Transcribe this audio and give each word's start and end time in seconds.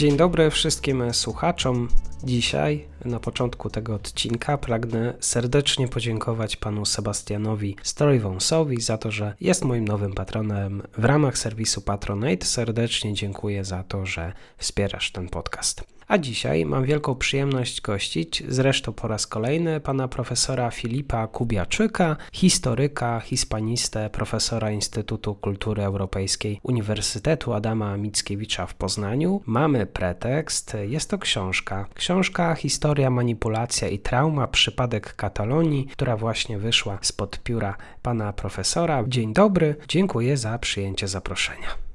Dzień 0.00 0.16
dobry 0.16 0.50
wszystkim 0.50 1.14
słuchaczom. 1.14 1.88
Dzisiaj, 2.24 2.84
na 3.04 3.20
początku 3.20 3.70
tego 3.70 3.94
odcinka, 3.94 4.58
pragnę 4.58 5.14
serdecznie 5.20 5.88
podziękować 5.88 6.56
panu 6.56 6.84
Sebastianowi 6.84 7.76
Strojwąsowi 7.82 8.80
za 8.80 8.98
to, 8.98 9.10
że 9.10 9.34
jest 9.40 9.64
moim 9.64 9.88
nowym 9.88 10.12
patronem 10.12 10.82
w 10.98 11.04
ramach 11.04 11.38
serwisu 11.38 11.80
Patronate. 11.80 12.46
Serdecznie 12.46 13.14
dziękuję 13.14 13.64
za 13.64 13.82
to, 13.82 14.06
że 14.06 14.32
wspierasz 14.58 15.12
ten 15.12 15.28
podcast. 15.28 15.84
A 16.10 16.18
dzisiaj 16.18 16.64
mam 16.64 16.84
wielką 16.84 17.14
przyjemność 17.14 17.80
gościć, 17.80 18.42
zresztą 18.48 18.92
po 18.92 19.08
raz 19.08 19.26
kolejny, 19.26 19.80
pana 19.80 20.08
profesora 20.08 20.70
Filipa 20.70 21.26
Kubiaczyka, 21.26 22.16
historyka, 22.32 23.20
hispanistę, 23.20 24.10
profesora 24.10 24.70
Instytutu 24.70 25.34
Kultury 25.34 25.82
Europejskiej 25.82 26.60
Uniwersytetu 26.62 27.52
Adama 27.52 27.96
Mickiewicza 27.96 28.66
w 28.66 28.74
Poznaniu. 28.74 29.42
Mamy 29.46 29.86
pretekst, 29.86 30.76
jest 30.88 31.10
to 31.10 31.18
książka. 31.18 31.86
Książka 31.94 32.54
Historia, 32.54 33.10
manipulacja 33.10 33.88
i 33.88 33.98
trauma, 33.98 34.48
przypadek 34.48 35.14
Katalonii, 35.16 35.86
która 35.86 36.16
właśnie 36.16 36.58
wyszła 36.58 36.98
spod 37.02 37.42
pióra 37.42 37.76
pana 38.02 38.32
profesora. 38.32 39.04
Dzień 39.08 39.32
dobry, 39.32 39.76
dziękuję 39.88 40.36
za 40.36 40.58
przyjęcie 40.58 41.08
zaproszenia. 41.08 41.89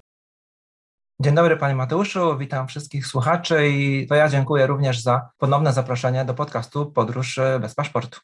Dzień 1.20 1.36
dobry 1.36 1.58
Panie 1.58 1.76
Mateuszu, 1.76 2.38
witam 2.38 2.68
wszystkich 2.68 3.08
słuchaczy 3.08 3.70
i 3.70 4.08
to 4.08 4.16
ja 4.16 4.30
dziękuję 4.30 4.68
również 4.68 5.02
za 5.02 5.30
ponowne 5.38 5.74
zaproszenie 5.74 6.26
do 6.26 6.34
podcastu 6.34 6.92
Podróż 6.92 7.40
bez 7.62 7.76
paszportu. 7.76 8.20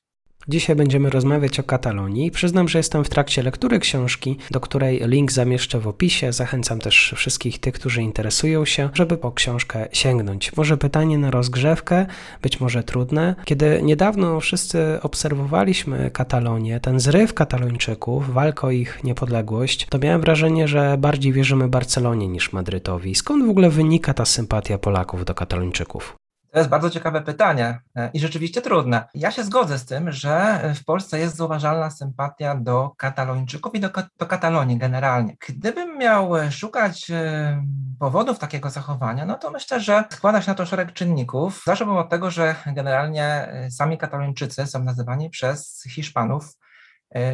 Dzisiaj 0.47 0.75
będziemy 0.75 1.09
rozmawiać 1.09 1.59
o 1.59 1.63
Katalonii. 1.63 2.31
Przyznam, 2.31 2.67
że 2.67 2.79
jestem 2.79 3.03
w 3.03 3.09
trakcie 3.09 3.43
lektury 3.43 3.79
książki, 3.79 4.37
do 4.51 4.59
której 4.59 5.01
link 5.05 5.31
zamieszczę 5.31 5.79
w 5.79 5.87
opisie. 5.87 6.33
Zachęcam 6.33 6.79
też 6.79 7.13
wszystkich 7.17 7.59
tych, 7.59 7.73
którzy 7.73 8.01
interesują 8.01 8.65
się, 8.65 8.89
żeby 8.93 9.17
po 9.17 9.31
książkę 9.31 9.87
sięgnąć. 9.93 10.55
Może 10.57 10.77
pytanie 10.77 11.17
na 11.17 11.31
rozgrzewkę, 11.31 12.05
być 12.41 12.59
może 12.59 12.83
trudne. 12.83 13.35
Kiedy 13.45 13.79
niedawno 13.83 14.39
wszyscy 14.39 14.99
obserwowaliśmy 15.01 16.11
Katalonię, 16.11 16.79
ten 16.79 16.99
zryw 16.99 17.33
Katalończyków, 17.33 18.33
walkę 18.33 18.67
o 18.67 18.71
ich 18.71 19.03
niepodległość, 19.03 19.87
to 19.89 19.99
miałem 19.99 20.21
wrażenie, 20.21 20.67
że 20.67 20.97
bardziej 20.97 21.33
wierzymy 21.33 21.67
Barcelonie 21.67 22.27
niż 22.27 22.53
Madrytowi. 22.53 23.15
Skąd 23.15 23.45
w 23.45 23.49
ogóle 23.49 23.69
wynika 23.69 24.13
ta 24.13 24.25
sympatia 24.25 24.77
Polaków 24.77 25.25
do 25.25 25.33
Katalończyków? 25.33 26.20
To 26.51 26.59
jest 26.59 26.69
bardzo 26.69 26.89
ciekawe 26.89 27.21
pytanie 27.21 27.79
e, 27.95 28.09
i 28.13 28.19
rzeczywiście 28.19 28.61
trudne. 28.61 29.03
Ja 29.13 29.31
się 29.31 29.43
zgodzę 29.43 29.77
z 29.77 29.85
tym, 29.85 30.11
że 30.11 30.61
w 30.75 30.85
Polsce 30.85 31.19
jest 31.19 31.35
zauważalna 31.35 31.89
sympatia 31.89 32.55
do 32.55 32.91
Katalończyków 32.97 33.75
i 33.75 33.79
do, 33.79 33.89
do 34.17 34.25
Katalonii 34.25 34.77
generalnie. 34.77 35.35
Gdybym 35.47 35.97
miał 35.97 36.31
szukać 36.51 37.11
e, 37.11 37.63
powodów 37.99 38.39
takiego 38.39 38.69
zachowania, 38.69 39.25
no 39.25 39.35
to 39.35 39.51
myślę, 39.51 39.79
że 39.79 40.03
składa 40.11 40.41
się 40.41 40.51
na 40.51 40.55
to 40.55 40.65
szereg 40.65 40.93
czynników. 40.93 41.63
Zacząłbym 41.65 41.97
od 41.97 42.09
tego, 42.09 42.31
że 42.31 42.55
generalnie 42.65 43.25
e, 43.25 43.71
sami 43.71 43.97
Katalończycy 43.97 44.67
są 44.67 44.83
nazywani 44.83 45.29
przez 45.29 45.83
Hiszpanów 45.89 46.57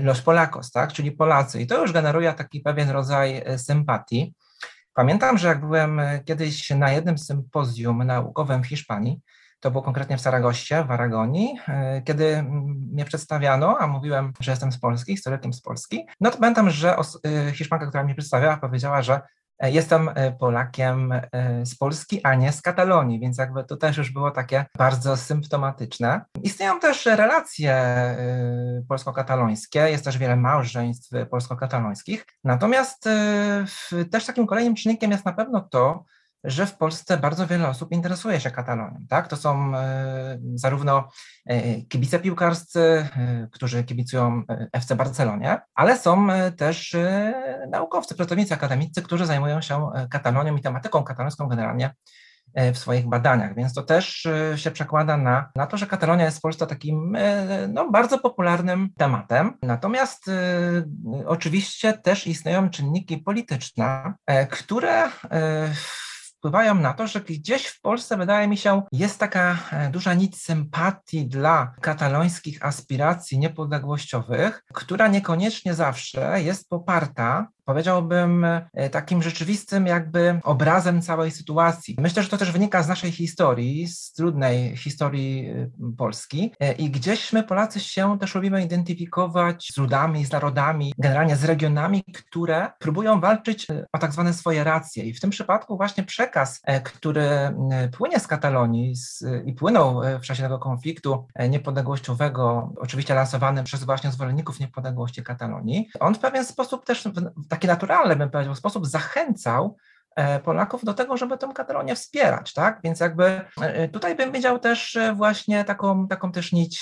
Los 0.01 0.21
Polacos, 0.21 0.71
tak? 0.71 0.93
czyli 0.93 1.11
Polacy. 1.11 1.61
I 1.61 1.67
to 1.67 1.81
już 1.81 1.91
generuje 1.91 2.33
taki 2.33 2.59
pewien 2.61 2.89
rodzaj 2.89 3.43
sympatii. 3.57 4.33
Pamiętam, 4.97 5.37
że 5.37 5.47
jak 5.47 5.59
byłem 5.59 5.99
e, 5.99 6.19
kiedyś 6.25 6.69
na 6.69 6.91
jednym 6.91 7.17
sympozjum 7.17 8.03
naukowym 8.03 8.63
w 8.63 8.67
Hiszpanii, 8.67 9.21
to 9.59 9.71
było 9.71 9.83
konkretnie 9.83 10.17
w 10.17 10.21
Saragoście, 10.21 10.83
w 10.83 10.91
Aragonii, 10.91 11.59
e, 11.67 12.01
kiedy 12.01 12.43
mnie 12.91 13.05
przedstawiano, 13.05 13.77
a 13.79 13.87
mówiłem, 13.87 14.33
że 14.39 14.51
jestem 14.51 14.71
z 14.71 14.79
Polski, 14.79 15.11
historykiem 15.11 15.53
z 15.53 15.61
Polski, 15.61 16.05
no 16.21 16.31
to 16.31 16.37
pamiętam, 16.37 16.69
że 16.69 16.95
e, 16.97 17.51
Hiszpanka, 17.51 17.87
która 17.87 18.03
mnie 18.03 18.15
przedstawiała, 18.15 18.57
powiedziała, 18.57 19.01
że 19.01 19.21
jestem 19.61 20.09
e, 20.15 20.31
Polakiem 20.31 21.11
e, 21.11 21.21
z 21.65 21.75
Polski, 21.75 22.23
a 22.23 22.35
nie 22.35 22.51
z 22.51 22.61
Katalonii, 22.61 23.19
więc 23.19 23.37
jakby 23.37 23.63
to 23.63 23.77
też 23.77 23.97
już 23.97 24.11
było 24.11 24.31
takie 24.31 24.65
bardzo 24.77 25.17
symptomatyczne. 25.17 26.21
Istnieją 26.43 26.79
też 26.79 27.05
relacje 27.05 27.77
polsko-katalońskie, 28.89 29.79
jest 29.79 30.05
też 30.05 30.17
wiele 30.17 30.35
małżeństw 30.35 31.09
polsko-katalońskich, 31.29 32.25
natomiast 32.43 33.09
też 34.11 34.25
takim 34.25 34.47
kolejnym 34.47 34.75
czynnikiem 34.75 35.11
jest 35.11 35.25
na 35.25 35.33
pewno 35.33 35.61
to, 35.61 36.03
że 36.43 36.65
w 36.65 36.77
Polsce 36.77 37.17
bardzo 37.17 37.47
wiele 37.47 37.69
osób 37.69 37.91
interesuje 37.91 38.39
się 38.39 38.51
Katalonią. 38.51 39.05
Tak? 39.09 39.27
To 39.27 39.35
są 39.35 39.75
e, 39.75 40.39
zarówno 40.55 41.09
e, 41.45 41.81
kibice 41.81 42.19
piłkarscy, 42.19 42.79
e, 42.79 43.47
którzy 43.51 43.83
kibicują 43.83 44.43
FC 44.73 44.95
Barcelonie, 44.95 45.59
ale 45.75 45.97
są 45.97 46.27
też 46.57 46.95
naukowcy, 47.69 48.15
pracownicy 48.15 48.53
akademicy, 48.53 49.01
którzy 49.01 49.25
zajmują 49.25 49.61
się 49.61 49.89
Katalonią 50.09 50.55
i 50.55 50.61
tematyką 50.61 51.03
katalońską 51.03 51.47
generalnie 51.47 51.93
w 52.73 52.77
swoich 52.77 53.07
badaniach, 53.07 53.55
więc 53.55 53.73
to 53.73 53.83
też 53.83 54.27
się 54.55 54.71
przekłada 54.71 55.17
na, 55.17 55.49
na 55.55 55.67
to, 55.67 55.77
że 55.77 55.87
Katalonia 55.87 56.25
jest 56.25 56.37
w 56.37 56.41
Polsce 56.41 56.67
takim 56.67 57.17
no, 57.69 57.91
bardzo 57.91 58.19
popularnym 58.19 58.89
tematem. 58.97 59.53
Natomiast 59.61 60.31
oczywiście 61.25 61.93
też 61.93 62.27
istnieją 62.27 62.69
czynniki 62.69 63.17
polityczne, 63.17 64.13
które 64.49 65.09
wpływają 66.47 66.75
na 66.75 66.93
to, 66.93 67.07
że 67.07 67.21
gdzieś 67.21 67.67
w 67.67 67.81
Polsce, 67.81 68.17
wydaje 68.17 68.47
mi 68.47 68.57
się, 68.57 68.81
jest 68.91 69.19
taka 69.19 69.57
e, 69.71 69.89
duża 69.89 70.13
nić 70.13 70.41
sympatii 70.41 71.27
dla 71.27 71.73
katalońskich 71.81 72.65
aspiracji 72.65 73.39
niepodległościowych, 73.39 74.63
która 74.73 75.07
niekoniecznie 75.07 75.73
zawsze 75.73 76.43
jest 76.43 76.69
poparta 76.69 77.47
powiedziałbym, 77.67 78.45
e, 78.45 78.89
takim 78.89 79.23
rzeczywistym 79.23 79.87
jakby 79.87 80.39
obrazem 80.43 81.01
całej 81.01 81.31
sytuacji. 81.31 81.95
Myślę, 81.99 82.23
że 82.23 82.29
to 82.29 82.37
też 82.37 82.51
wynika 82.51 82.83
z 82.83 82.87
naszej 82.87 83.11
historii, 83.11 83.87
z 83.87 84.11
trudnej 84.13 84.77
historii 84.77 85.49
e, 85.49 85.69
Polski 85.97 86.51
e, 86.59 86.71
i 86.71 86.89
gdzieś 86.89 87.33
my 87.33 87.43
Polacy 87.43 87.79
się 87.79 88.19
też 88.19 88.35
lubimy 88.35 88.63
identyfikować 88.63 89.71
z 89.73 89.77
ludami, 89.77 90.25
z 90.25 90.31
narodami, 90.31 90.93
generalnie 90.97 91.35
z 91.35 91.43
regionami, 91.43 92.03
które 92.03 92.71
próbują 92.79 93.19
walczyć 93.19 93.67
o 93.93 93.97
tak 93.97 94.13
zwane 94.13 94.33
swoje 94.33 94.63
racje 94.63 95.03
i 95.03 95.13
w 95.13 95.19
tym 95.19 95.29
przypadku 95.29 95.77
właśnie 95.77 96.03
przekaz, 96.03 96.61
który 96.83 97.29
płynie 97.97 98.19
z 98.19 98.27
Katalonii 98.27 98.95
z, 98.95 99.23
i 99.45 99.53
płynął 99.53 100.01
w 100.21 100.25
czasie 100.25 100.43
tego 100.43 100.59
konfliktu 100.59 101.27
niepodległościowego, 101.49 102.73
oczywiście 102.77 103.13
lansowanym 103.13 103.65
przez 103.65 103.83
właśnie 103.83 104.11
zwolenników 104.11 104.59
niepodległości 104.59 105.23
Katalonii, 105.23 105.89
on 105.99 106.15
w 106.15 106.19
pewien 106.19 106.45
sposób 106.45 106.85
też 106.85 107.03
w 107.37 107.47
taki 107.57 107.67
naturalny, 107.67 108.15
bym 108.15 108.29
powiedział, 108.29 108.55
sposób 108.55 108.87
zachęcał 108.87 109.77
Polaków 110.43 110.85
do 110.85 110.93
tego, 110.93 111.17
żeby 111.17 111.37
tę 111.37 111.49
Katalonię 111.55 111.95
wspierać, 111.95 112.53
tak? 112.53 112.79
Więc 112.83 112.99
jakby 112.99 113.41
e, 113.61 113.87
tutaj 113.87 114.15
bym 114.15 114.31
widział 114.31 114.59
też 114.59 114.95
e, 114.95 115.13
właśnie 115.13 115.63
taką, 115.63 116.07
taką 116.07 116.31
też 116.31 116.51
nić, 116.51 116.81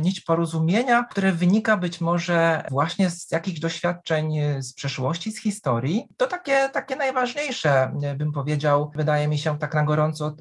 nić 0.00 0.20
porozumienia, 0.20 1.04
które 1.10 1.32
wynika 1.32 1.76
być 1.76 2.00
może 2.00 2.64
właśnie 2.70 3.10
z 3.10 3.30
jakichś 3.32 3.60
doświadczeń 3.60 4.40
z 4.58 4.74
przeszłości, 4.74 5.32
z 5.32 5.40
historii. 5.40 6.08
To 6.16 6.26
takie, 6.26 6.68
takie 6.72 6.96
najważniejsze, 6.96 7.92
bym 8.16 8.32
powiedział, 8.32 8.90
wydaje 8.94 9.28
mi 9.28 9.38
się 9.38 9.58
tak 9.58 9.74
na 9.74 9.84
gorąco 9.84 10.36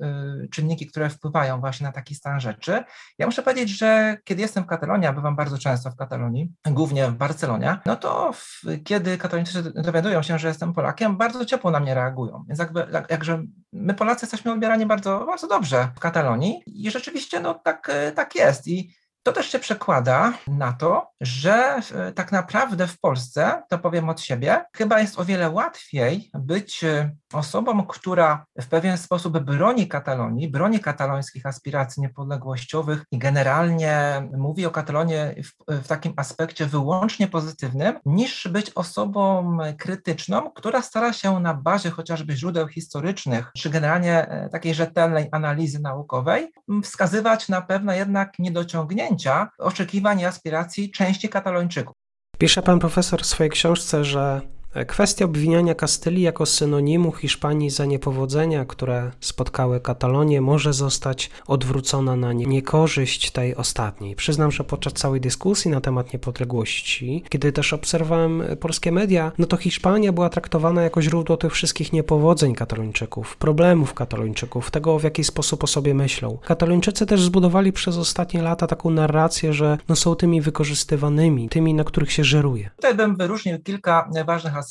czynniki, 0.51 0.87
które 0.87 1.09
wpływają 1.09 1.59
właśnie 1.59 1.87
na 1.87 1.91
taki 1.91 2.15
stan 2.15 2.39
rzeczy. 2.39 2.83
Ja 3.17 3.25
muszę 3.25 3.43
powiedzieć, 3.43 3.69
że 3.69 4.17
kiedy 4.23 4.41
jestem 4.41 4.63
w 4.63 4.67
Katalonii, 4.67 5.07
a 5.07 5.13
bywam 5.13 5.35
bardzo 5.35 5.57
często 5.57 5.91
w 5.91 5.95
Katalonii, 5.95 6.51
głównie 6.65 7.07
w 7.07 7.13
Barcelonie, 7.15 7.77
no 7.85 7.95
to 7.95 8.33
w, 8.33 8.61
kiedy 8.83 9.17
Katalończycy 9.17 9.63
dowiadują 9.63 10.23
się, 10.23 10.39
że 10.39 10.47
jestem 10.47 10.73
Polakiem, 10.73 11.17
bardzo 11.17 11.45
ciepło 11.45 11.71
na 11.71 11.79
mnie 11.79 11.93
reagują 11.93 12.12
reagują. 12.13 12.45
Więc 12.47 12.59
jakby, 12.59 12.87
jak, 12.91 13.11
jakże 13.11 13.43
my 13.73 13.93
Polacy 13.93 14.25
jesteśmy 14.25 14.51
odbierani 14.51 14.85
bardzo, 14.85 15.25
bardzo 15.27 15.47
dobrze 15.47 15.89
w 15.95 15.99
Katalonii 15.99 16.63
i 16.65 16.91
rzeczywiście 16.91 17.39
no, 17.39 17.53
tak, 17.53 17.91
tak 18.15 18.35
jest. 18.35 18.67
I 18.67 18.93
To 19.23 19.31
też 19.31 19.51
się 19.51 19.59
przekłada 19.59 20.33
na 20.47 20.73
to, 20.73 21.07
że 21.21 21.79
tak 22.15 22.31
naprawdę 22.31 22.87
w 22.87 22.99
Polsce, 22.99 23.63
to 23.69 23.79
powiem 23.79 24.09
od 24.09 24.21
siebie, 24.21 24.65
chyba 24.75 24.99
jest 24.99 25.19
o 25.19 25.25
wiele 25.25 25.49
łatwiej 25.49 26.29
być 26.33 26.85
osobą, 27.33 27.85
która 27.85 28.45
w 28.61 28.67
pewien 28.67 28.97
sposób 28.97 29.39
broni 29.39 29.87
Katalonii, 29.87 30.49
broni 30.49 30.79
katalońskich 30.79 31.45
aspiracji 31.45 32.01
niepodległościowych 32.01 33.03
i 33.11 33.17
generalnie 33.17 34.27
mówi 34.37 34.65
o 34.65 34.71
Katalonie 34.71 35.35
w, 35.43 35.81
w 35.83 35.87
takim 35.87 36.13
aspekcie 36.17 36.65
wyłącznie 36.65 37.27
pozytywnym, 37.27 37.99
niż 38.05 38.47
być 38.47 38.71
osobą 38.75 39.57
krytyczną, 39.77 40.51
która 40.51 40.81
stara 40.81 41.13
się 41.13 41.39
na 41.39 41.53
bazie 41.53 41.89
chociażby 41.89 42.35
źródeł 42.35 42.67
historycznych, 42.67 43.51
czy 43.57 43.69
generalnie 43.69 44.27
e, 44.27 44.49
takiej 44.49 44.73
rzetelnej 44.73 45.29
analizy 45.31 45.79
naukowej, 45.79 46.51
wskazywać 46.83 47.49
na 47.49 47.61
pewne 47.61 47.97
jednak 47.97 48.39
niedociągnięcia 48.39 49.12
oczekiwań 49.59 50.19
i 50.19 50.25
aspiracji 50.25 50.91
części 50.91 51.29
Katalończyków. 51.29 51.95
Pisze 52.37 52.61
pan 52.61 52.79
profesor 52.79 53.21
w 53.21 53.25
swojej 53.25 53.51
książce, 53.51 54.05
że 54.05 54.41
Kwestia 54.87 55.25
obwiniania 55.25 55.75
Kastylii 55.75 56.21
jako 56.21 56.45
synonimu 56.45 57.11
Hiszpanii 57.11 57.69
za 57.69 57.85
niepowodzenia, 57.85 58.65
które 58.65 59.11
spotkały 59.19 59.79
Katalonię, 59.79 60.41
może 60.41 60.73
zostać 60.73 61.29
odwrócona 61.47 62.15
na 62.15 62.33
niekorzyść 62.33 63.31
tej 63.31 63.55
ostatniej. 63.55 64.15
Przyznam, 64.15 64.51
że 64.51 64.63
podczas 64.63 64.93
całej 64.93 65.21
dyskusji 65.21 65.71
na 65.71 65.81
temat 65.81 66.13
niepodległości, 66.13 67.23
kiedy 67.29 67.51
też 67.51 67.73
obserwowałem 67.73 68.43
polskie 68.59 68.91
media, 68.91 69.31
no 69.37 69.45
to 69.45 69.57
Hiszpania 69.57 70.11
była 70.11 70.29
traktowana 70.29 70.81
jako 70.81 71.01
źródło 71.01 71.37
tych 71.37 71.53
wszystkich 71.53 71.93
niepowodzeń 71.93 72.55
katalończyków, 72.55 73.37
problemów 73.37 73.93
katalończyków, 73.93 74.71
tego 74.71 74.99
w 74.99 75.03
jaki 75.03 75.23
sposób 75.23 75.63
o 75.63 75.67
sobie 75.67 75.93
myślą. 75.93 76.37
Katalończycy 76.45 77.05
też 77.05 77.23
zbudowali 77.23 77.73
przez 77.73 77.97
ostatnie 77.97 78.41
lata 78.41 78.67
taką 78.67 78.89
narrację, 78.89 79.53
że 79.53 79.77
no 79.89 79.95
są 79.95 80.15
tymi 80.15 80.41
wykorzystywanymi, 80.41 81.49
tymi, 81.49 81.73
na 81.73 81.83
których 81.83 82.11
się 82.11 82.23
żeruje. 82.23 82.69
Tutaj 82.75 82.95
bym 82.95 83.15
wyróżnił 83.15 83.59
kilka 83.59 84.09
ważnych 84.25 84.57
aspektów. 84.57 84.62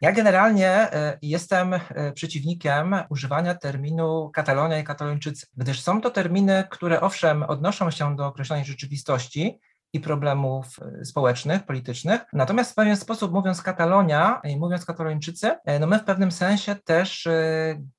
Ja 0.00 0.12
generalnie 0.12 0.68
e, 0.68 1.18
jestem 1.22 1.74
e, 1.74 2.12
przeciwnikiem 2.12 2.96
używania 3.10 3.54
terminu 3.54 4.30
Katalonia 4.34 4.78
i 4.78 4.84
Katalończycy, 4.84 5.46
gdyż 5.56 5.80
są 5.80 6.00
to 6.00 6.10
terminy, 6.10 6.64
które 6.70 7.00
owszem 7.00 7.42
odnoszą 7.42 7.90
się 7.90 8.16
do 8.16 8.26
określonej 8.26 8.64
rzeczywistości, 8.64 9.58
i 9.96 10.00
problemów 10.00 10.66
e, 11.00 11.04
społecznych, 11.04 11.62
politycznych. 11.62 12.20
Natomiast 12.32 12.72
w 12.72 12.74
pewien 12.74 12.96
sposób, 12.96 13.32
mówiąc 13.32 13.62
Katalonia 13.62 14.40
i 14.44 14.56
mówiąc 14.56 14.84
Katalończycy, 14.84 15.50
e, 15.64 15.78
no 15.78 15.86
my 15.86 15.98
w 15.98 16.04
pewnym 16.04 16.32
sensie 16.32 16.76
też 16.84 17.26
e, 17.26 17.32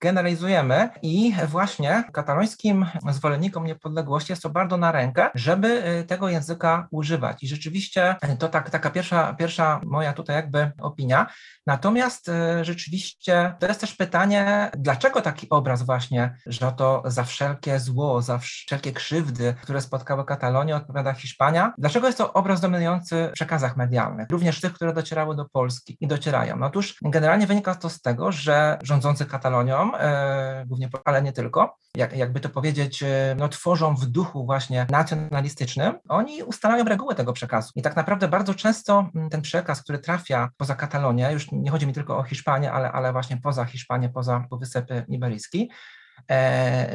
generalizujemy 0.02 0.90
i 1.02 1.34
właśnie 1.48 2.04
katalońskim 2.14 2.86
zwolennikom 3.12 3.66
niepodległości 3.66 4.32
jest 4.32 4.44
to 4.44 4.50
bardzo 4.50 4.78
na 4.78 4.92
rękę, 4.92 5.30
żeby 5.36 6.04
tego 6.08 6.30
języka 6.30 6.88
używać. 6.92 7.44
I 7.44 7.48
rzeczywiście 7.48 8.16
to 8.40 8.48
tak, 8.50 8.70
taka 8.70 8.90
pierwsza, 8.90 9.34
pierwsza 9.34 9.82
moja 9.84 10.14
tutaj 10.14 10.36
jakby 10.36 10.72
opinia. 10.82 11.28
Natomiast 11.66 12.32
rzeczywiście 12.62 13.56
to 13.60 13.68
jest 13.68 13.82
też 13.82 13.96
pytanie, 13.96 14.72
dlaczego 14.78 15.22
taki 15.22 15.50
obraz 15.50 15.84
właśnie, 15.84 16.38
że 16.46 16.72
to 16.72 17.04
za 17.06 17.24
wszelkie 17.24 17.80
zło, 17.80 18.22
za 18.22 18.38
wszelkie 18.38 18.92
krzywdy, 18.92 19.56
które 19.62 19.82
spotkały 19.82 20.26
Katalonię, 20.26 20.76
odpowiada 20.76 21.14
Hiszpania, 21.14 21.74
Dlaczego 21.88 22.08
jest 22.08 22.18
to 22.18 22.34
obraz 22.34 22.62
dominujący 22.62 23.28
w 23.30 23.32
przekazach 23.32 23.78
medialnych, 23.78 24.30
również 24.30 24.62
tych, 24.62 24.74
które 24.74 24.94
docierały 24.94 25.36
do 25.36 25.46
Polski 25.46 25.98
i 26.02 26.08
docierają? 26.08 26.64
Otóż 26.64 26.96
generalnie 27.02 27.48
wynika 27.48 27.76
to 27.76 27.90
z 27.90 28.02
tego, 28.02 28.32
że 28.32 28.80
rządzący 28.84 29.26
Katalonią, 29.26 29.96
e, 29.96 30.66
głównie, 30.68 30.90
ale 31.06 31.22
nie 31.22 31.32
tylko, 31.32 31.76
jak, 31.96 32.18
jakby 32.18 32.40
to 32.40 32.50
powiedzieć, 32.50 33.04
e, 33.04 33.36
no, 33.38 33.50
tworzą 33.50 33.96
w 33.96 34.06
duchu 34.06 34.46
właśnie 34.46 34.88
nacjonalistycznym, 34.90 36.00
oni 36.10 36.44
ustalają 36.44 36.84
reguły 36.84 37.16
tego 37.16 37.34
przekazu. 37.34 37.72
I 37.76 37.82
tak 37.82 37.96
naprawdę 37.96 38.28
bardzo 38.28 38.54
często 38.54 39.10
mm, 39.16 39.30
ten 39.30 39.42
przekaz, 39.42 39.84
który 39.84 40.00
trafia 40.00 40.50
poza 40.58 40.76
Katalonię, 40.76 41.30
już 41.32 41.52
nie 41.52 41.72
chodzi 41.72 41.88
mi 41.88 41.94
tylko 41.94 42.18
o 42.18 42.24
Hiszpanię, 42.24 42.72
ale, 42.72 42.92
ale 42.92 43.12
właśnie 43.12 43.38
poza 43.38 43.66
Hiszpanię, 43.66 44.10
poza 44.10 44.46
Półwysep 44.50 44.88
Iberyjski, 45.08 45.70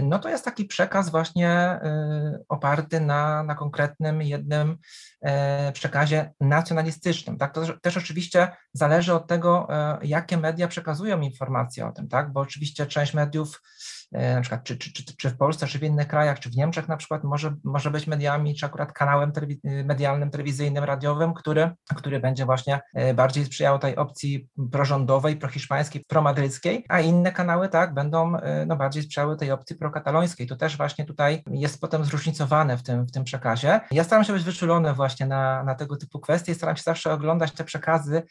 no 0.03 0.19
to 0.19 0.29
jest 0.29 0.45
taki 0.45 0.65
przekaz 0.65 1.11
właśnie 1.11 1.49
e, 1.51 2.39
oparty 2.49 3.01
na, 3.01 3.43
na 3.43 3.55
konkretnym 3.55 4.23
jednym 4.23 4.79
e, 5.21 5.73
przekazie 5.73 6.33
nacjonalistycznym. 6.41 7.39
Tak? 7.39 7.55
To 7.55 7.61
też 7.83 7.97
oczywiście 7.97 8.49
zależy 8.73 9.15
od 9.15 9.27
tego, 9.27 9.69
jakie 10.03 10.37
media 10.37 10.69
przekazują 10.69 11.21
informacje 11.21 11.87
o 11.87 11.93
tym, 11.93 12.09
tak? 12.09 12.33
bo 12.33 12.41
oczywiście 12.41 12.87
część 12.87 13.15
mediów 13.15 13.61
E, 14.02 14.02
na 14.13 14.41
przykład 14.41 14.65
czy, 14.65 14.77
czy, 14.77 14.93
czy, 14.93 15.17
czy 15.17 15.31
w 15.31 15.37
Polsce, 15.37 15.67
czy 15.67 15.79
w 15.79 15.83
innych 15.83 16.09
krajach, 16.09 16.41
czy 16.41 16.51
w 16.51 16.57
Niemczech 16.57 16.89
na 16.89 16.97
przykład 16.97 17.25
może, 17.25 17.55
może 17.65 17.91
być 17.91 18.07
mediami, 18.07 18.55
czy 18.55 18.67
akurat 18.67 18.93
kanałem 18.93 19.33
telewi- 19.33 19.85
medialnym, 19.85 20.31
telewizyjnym, 20.31 20.85
radiowym, 20.85 21.35
który, 21.35 21.71
który 21.97 22.21
będzie 22.21 22.45
właśnie 22.45 22.81
e, 22.95 23.15
bardziej 23.15 23.45
sprzyjał 23.45 23.79
tej 23.79 23.97
opcji 23.97 24.49
prorządowej, 24.73 25.37
prohiszpańskiej, 25.37 26.05
promadryckiej, 26.09 26.85
a 26.89 27.01
inne 27.01 27.33
kanały 27.33 27.69
tak 27.69 27.95
będą 27.95 28.37
e, 28.37 28.67
no, 28.67 28.77
bardziej 28.77 29.03
sprzyjały 29.03 29.37
tej 29.37 29.51
opcji 29.51 29.77
prokatalońskiej. 29.77 30.47
To 30.47 30.57
też 30.57 30.77
właśnie 30.77 31.05
tutaj 31.05 31.43
jest 31.51 31.81
potem 31.81 32.05
zróżnicowane 32.05 32.77
w 32.77 32.83
tym, 32.83 33.05
w 33.07 33.13
tym 33.13 33.25
przekazie. 33.25 33.81
Ja 33.91 34.05
staram 34.05 34.25
się 34.25 34.33
być 34.33 34.45
wyczulony 34.45 34.95
właśnie 34.95 35.27
na, 35.27 35.65
na 35.65 35.75
tego 35.75 35.97
typu 35.97 36.21
kwestie 36.21 36.55
staram 36.55 36.77
się 36.77 36.83
zawsze 36.83 37.13
oglądać 37.13 37.53
te 37.53 37.65
przekazy, 37.65 38.23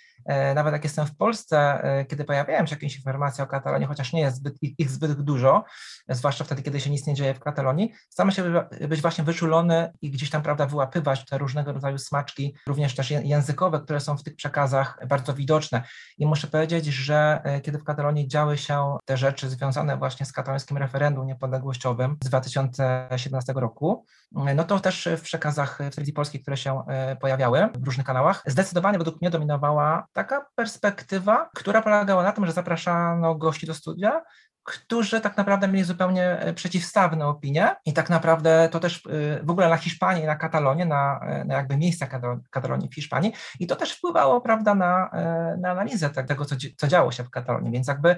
nawet 0.55 0.73
jak 0.73 0.83
jestem 0.83 1.05
w 1.05 1.17
Polsce, 1.17 1.83
kiedy 2.09 2.23
pojawiają 2.23 2.65
się 2.65 2.75
jakieś 2.75 2.95
informacje 2.95 3.43
o 3.43 3.47
Katalonii, 3.47 3.87
chociaż 3.87 4.13
nie 4.13 4.21
jest 4.21 4.37
zbyt, 4.37 4.55
ich 4.61 4.89
zbyt 4.89 5.21
dużo, 5.21 5.63
zwłaszcza 6.09 6.43
wtedy, 6.43 6.63
kiedy 6.63 6.79
się 6.79 6.89
nic 6.89 7.07
nie 7.07 7.13
dzieje 7.13 7.33
w 7.33 7.39
Katalonii, 7.39 7.93
staramy 8.09 8.31
się 8.31 8.43
być 8.87 9.01
właśnie 9.01 9.23
wyczulony 9.23 9.91
i 10.01 10.11
gdzieś 10.11 10.29
tam, 10.29 10.41
prawda, 10.41 10.65
wyłapywać 10.65 11.25
te 11.25 11.37
różnego 11.37 11.73
rodzaju 11.73 11.97
smaczki, 11.97 12.55
również 12.67 12.95
też 12.95 13.11
językowe, 13.11 13.79
które 13.79 13.99
są 13.99 14.17
w 14.17 14.23
tych 14.23 14.35
przekazach 14.35 14.99
bardzo 15.07 15.33
widoczne. 15.33 15.83
I 16.17 16.25
muszę 16.25 16.47
powiedzieć, 16.47 16.85
że 16.85 17.41
e, 17.43 17.61
kiedy 17.61 17.77
w 17.77 17.83
Katalonii 17.83 18.27
działy 18.27 18.57
się 18.57 18.97
te 19.05 19.17
rzeczy 19.17 19.49
związane 19.49 19.97
właśnie 19.97 20.25
z 20.25 20.31
katalońskim 20.31 20.77
referendum 20.77 21.27
niepodległościowym 21.27 22.17
z 22.23 22.29
2017 22.29 23.53
roku, 23.53 24.05
e, 24.47 24.55
no 24.55 24.63
to 24.63 24.79
też 24.79 25.09
w 25.17 25.21
przekazach 25.21 25.75
w 25.75 25.77
telewizji 25.77 26.13
polskiej, 26.13 26.41
które 26.41 26.57
się 26.57 26.83
e, 26.87 27.15
pojawiały 27.15 27.69
w 27.75 27.85
różnych 27.85 28.05
kanałach, 28.05 28.43
zdecydowanie 28.45 28.97
według 28.97 29.21
mnie 29.21 29.29
dominowała 29.29 30.05
taka 30.13 30.45
perspektywa, 30.55 31.49
która 31.55 31.81
polegała 31.81 32.23
na 32.23 32.31
tym, 32.31 32.45
że 32.45 32.51
zapraszano 32.51 33.35
gości 33.35 33.67
do 33.67 33.73
studia, 33.73 34.21
którzy 34.63 35.21
tak 35.21 35.37
naprawdę 35.37 35.67
mieli 35.67 35.83
zupełnie 35.83 36.39
e, 36.39 36.53
przeciwstawne 36.53 37.27
opinie 37.27 37.75
i 37.85 37.93
tak 37.93 38.09
naprawdę 38.09 38.69
to 38.71 38.79
też 38.79 38.97
e, 38.97 39.43
w 39.43 39.49
ogóle 39.49 39.69
na 39.69 39.77
Hiszpanię, 39.77 40.25
na 40.25 40.35
Katalonię, 40.35 40.85
na, 40.85 41.19
e, 41.23 41.45
na 41.45 41.55
jakby 41.55 41.77
miejsca 41.77 42.07
Katalonii 42.49 42.89
w 42.89 42.95
Hiszpanii 42.95 43.33
i 43.59 43.67
to 43.67 43.75
też 43.75 43.93
wpływało, 43.93 44.41
prawda, 44.41 44.75
na, 44.75 45.11
na 45.57 45.69
analizę 45.69 46.09
tego, 46.09 46.45
co, 46.45 46.55
co 46.77 46.87
działo 46.87 47.11
się 47.11 47.23
w 47.23 47.29
Katalonii, 47.29 47.71
więc 47.71 47.87
jakby 47.87 48.15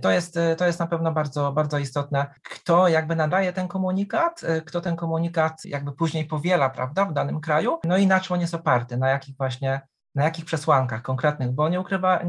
to 0.00 0.10
jest, 0.10 0.38
to 0.56 0.66
jest 0.66 0.78
na 0.78 0.86
pewno 0.86 1.12
bardzo, 1.12 1.52
bardzo 1.52 1.78
istotne, 1.78 2.34
kto 2.42 2.88
jakby 2.88 3.16
nadaje 3.16 3.52
ten 3.52 3.68
komunikat, 3.68 4.40
kto 4.66 4.80
ten 4.80 4.96
komunikat 4.96 5.64
jakby 5.64 5.92
później 5.92 6.24
powiela, 6.24 6.70
prawda, 6.70 7.04
w 7.04 7.12
danym 7.12 7.40
kraju, 7.40 7.78
no 7.84 7.96
i 7.96 8.06
na 8.06 8.20
czym 8.20 8.34
on 8.34 8.40
jest 8.40 8.54
oparty, 8.54 8.96
na 8.96 9.08
jakich 9.08 9.36
właśnie 9.36 9.80
na 10.14 10.24
jakich 10.24 10.44
przesłankach 10.44 11.02
konkretnych, 11.02 11.50
bo 11.50 11.68
nie, 11.68 11.80
ukrywa, 11.80 12.20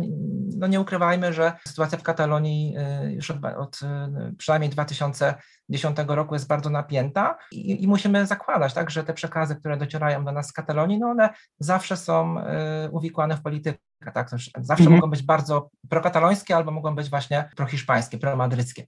no 0.57 0.67
nie 0.67 0.81
ukrywajmy, 0.81 1.33
że 1.33 1.53
sytuacja 1.67 1.97
w 1.97 2.03
Katalonii 2.03 2.75
y, 3.07 3.11
już 3.11 3.31
od, 3.31 3.45
od 3.45 3.79
y, 3.81 4.35
przynajmniej 4.37 4.69
2010 4.69 5.97
roku 6.07 6.35
jest 6.35 6.47
bardzo 6.47 6.69
napięta 6.69 7.37
i, 7.51 7.83
i, 7.83 7.87
musimy 7.87 8.25
zakładać, 8.25 8.73
tak, 8.73 8.89
że 8.89 9.03
te 9.03 9.13
przekazy, 9.13 9.55
które 9.55 9.77
docierają 9.77 10.25
do 10.25 10.31
nas 10.31 10.47
z 10.47 10.53
Katalonii, 10.53 10.99
no 10.99 11.07
one 11.07 11.29
zawsze 11.59 11.97
są 11.97 12.39
y, 12.39 12.43
uwikłane 12.91 13.37
w 13.37 13.41
politykę. 13.41 13.79
Tak? 14.13 14.29
Zawsze 14.57 14.83
mhm. 14.83 14.95
mogą 14.95 15.09
być 15.09 15.23
bardzo 15.23 15.69
prokatalońskie 15.89 16.55
albo 16.55 16.71
mogą 16.71 16.95
być 16.95 17.09
właśnie 17.09 17.49
prohiszpańskie, 17.55 18.17
promadryckie. 18.17 18.85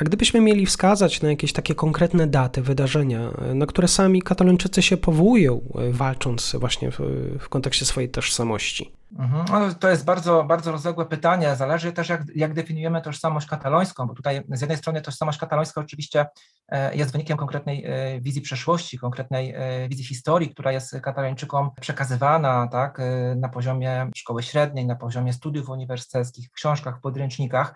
A 0.00 0.04
gdybyśmy 0.04 0.40
mieli 0.40 0.66
wskazać 0.66 1.22
na 1.22 1.30
jakieś 1.30 1.52
takie 1.52 1.74
konkretne 1.74 2.26
daty, 2.26 2.62
wydarzenia, 2.62 3.30
na 3.54 3.66
które 3.66 3.88
sami 3.88 4.22
katalończycy 4.22 4.82
się 4.82 4.96
powołują, 4.96 5.60
e, 5.78 5.92
walcząc 5.92 6.56
właśnie 6.58 6.90
w, 6.90 6.98
w 7.40 7.48
kontekście 7.48 7.84
swojej 7.84 8.10
tożsamości? 8.10 8.92
Mhm. 9.18 9.44
No, 9.50 9.74
to 9.74 9.88
jest 9.88 10.04
bardzo, 10.04 10.44
bardzo 10.44 10.72
rozległe 10.72 11.06
pytanie. 11.06 11.56
Zależy 11.56 11.92
też, 11.92 12.08
jak, 12.08 12.22
jak 12.34 12.54
definiujemy 12.54 13.02
tożsamość 13.02 13.46
katalońską, 13.46 14.06
bo 14.06 14.14
tutaj 14.14 14.42
z 14.48 14.60
jednej 14.60 14.78
strony 14.78 15.02
tożsamość 15.02 15.38
katalońska 15.38 15.80
oczywiście 15.80 16.26
e, 16.68 16.96
jest 16.96 17.12
wynikiem 17.12 17.36
konkretnej 17.36 17.84
e, 17.84 18.20
wizji 18.20 18.42
przeszłości, 18.42 18.98
konkretnej 18.98 19.54
wizji 19.88 20.04
historii, 20.04 20.50
która 20.50 20.72
jest 20.72 21.00
katalończykom 21.02 21.70
przekazywana 21.80 22.68
tak, 22.72 23.00
na 23.36 23.48
poziomie 23.48 24.10
szkoły 24.16 24.42
średniej, 24.42 24.86
na 24.86 24.96
poziomie 24.96 25.32
studiów 25.32 25.68
uniwersyteckich, 25.68 26.48
w 26.48 26.52
książkach, 26.52 26.98
w 26.98 27.00
podręcznikach. 27.00 27.74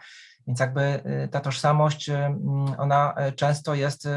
Więc 0.49 0.61
jakby 0.61 1.03
y, 1.25 1.29
ta 1.29 1.41
tożsamość, 1.41 2.09
y, 2.09 2.15
mm, 2.15 2.75
ona 2.79 3.15
y, 3.29 3.33
często 3.33 3.75
jest 3.75 4.09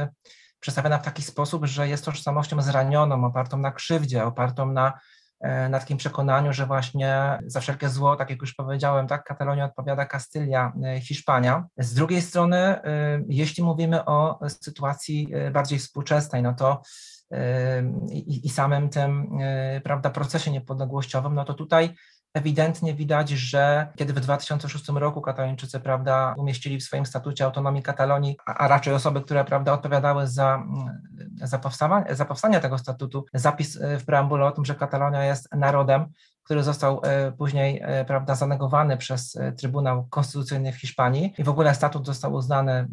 przedstawiana 0.60 0.98
w 0.98 1.06
taki 1.06 1.24
sposób, 1.24 1.66
że 1.66 1.88
jest 1.88 2.06
tożsamością 2.06 2.62
zranioną, 2.62 3.26
opartą 3.26 3.58
na 3.58 3.72
krzywdzie, 3.72 4.24
opartą 4.24 4.72
na 4.72 4.94
na 5.70 5.80
takim 5.80 5.98
przekonaniu, 5.98 6.54
że 6.54 6.66
właśnie 6.66 7.40
za 7.46 7.60
wszelkie 7.60 7.90
zło, 7.90 8.16
tak 8.16 8.30
jak 8.30 8.42
już 8.42 8.54
powiedziałem, 8.54 9.08
tak, 9.08 9.24
Katalonia 9.24 9.66
odpowiada 9.66 10.06
Kastylia, 10.06 10.74
Hiszpania. 11.02 11.66
Z 11.78 11.94
drugiej 11.94 12.22
strony, 12.22 12.82
jeśli 13.28 13.64
mówimy 13.64 14.06
o 14.06 14.40
sytuacji 14.48 15.34
bardziej 15.52 15.80
współczesnej, 15.80 16.42
no 16.42 16.54
to 16.54 16.82
i, 18.10 18.46
i 18.46 18.50
samym 18.50 18.90
tym 18.90 19.38
prawda, 19.84 20.10
procesie 20.10 20.52
niepodległościowym, 20.52 21.36
no 21.36 21.46
to 21.46 21.54
tutaj 21.54 21.96
ewidentnie 22.34 22.94
widać, 22.94 23.30
że 23.30 23.88
kiedy 23.96 24.14
w 24.14 24.20
2006 24.20 24.90
roku 24.90 25.22
Katalończycy 25.22 25.80
prawda, 25.80 26.36
umieścili 26.38 26.78
w 26.80 26.84
swoim 26.84 27.06
statucie 27.06 27.46
autonomii 27.46 27.84
Katalonii, 27.84 28.38
a, 28.46 28.68
raczej 28.68 28.94
osoby, 28.94 29.22
które 29.22 29.46
prawda, 29.46 29.74
odpowiadały 29.74 30.28
za, 30.28 30.64
za, 31.36 31.60
powstawanie, 31.60 32.16
za 32.16 32.26
powstanie 32.26 32.60
tego 32.60 32.78
statutu, 32.78 33.26
zapis 33.34 33.80
w 34.00 34.06
preambule 34.06 34.46
o 34.46 34.52
tym, 34.52 34.66
że 34.66 34.76
Katalonia 34.76 35.26
jest 35.26 35.56
narodem, 35.56 36.06
który 36.44 36.64
został 36.64 37.02
e, 37.04 37.32
później 37.32 37.82
e, 37.84 38.06
prawda, 38.06 38.36
zanegowany 38.36 38.98
przez 38.98 39.36
e, 39.36 39.52
Trybunał 39.52 40.08
Konstytucyjny 40.10 40.74
w 40.74 40.76
Hiszpanii. 40.76 41.34
I 41.38 41.44
w 41.44 41.50
ogóle 41.50 41.76
statut 41.76 42.06
został 42.06 42.34
uznany, 42.34 42.88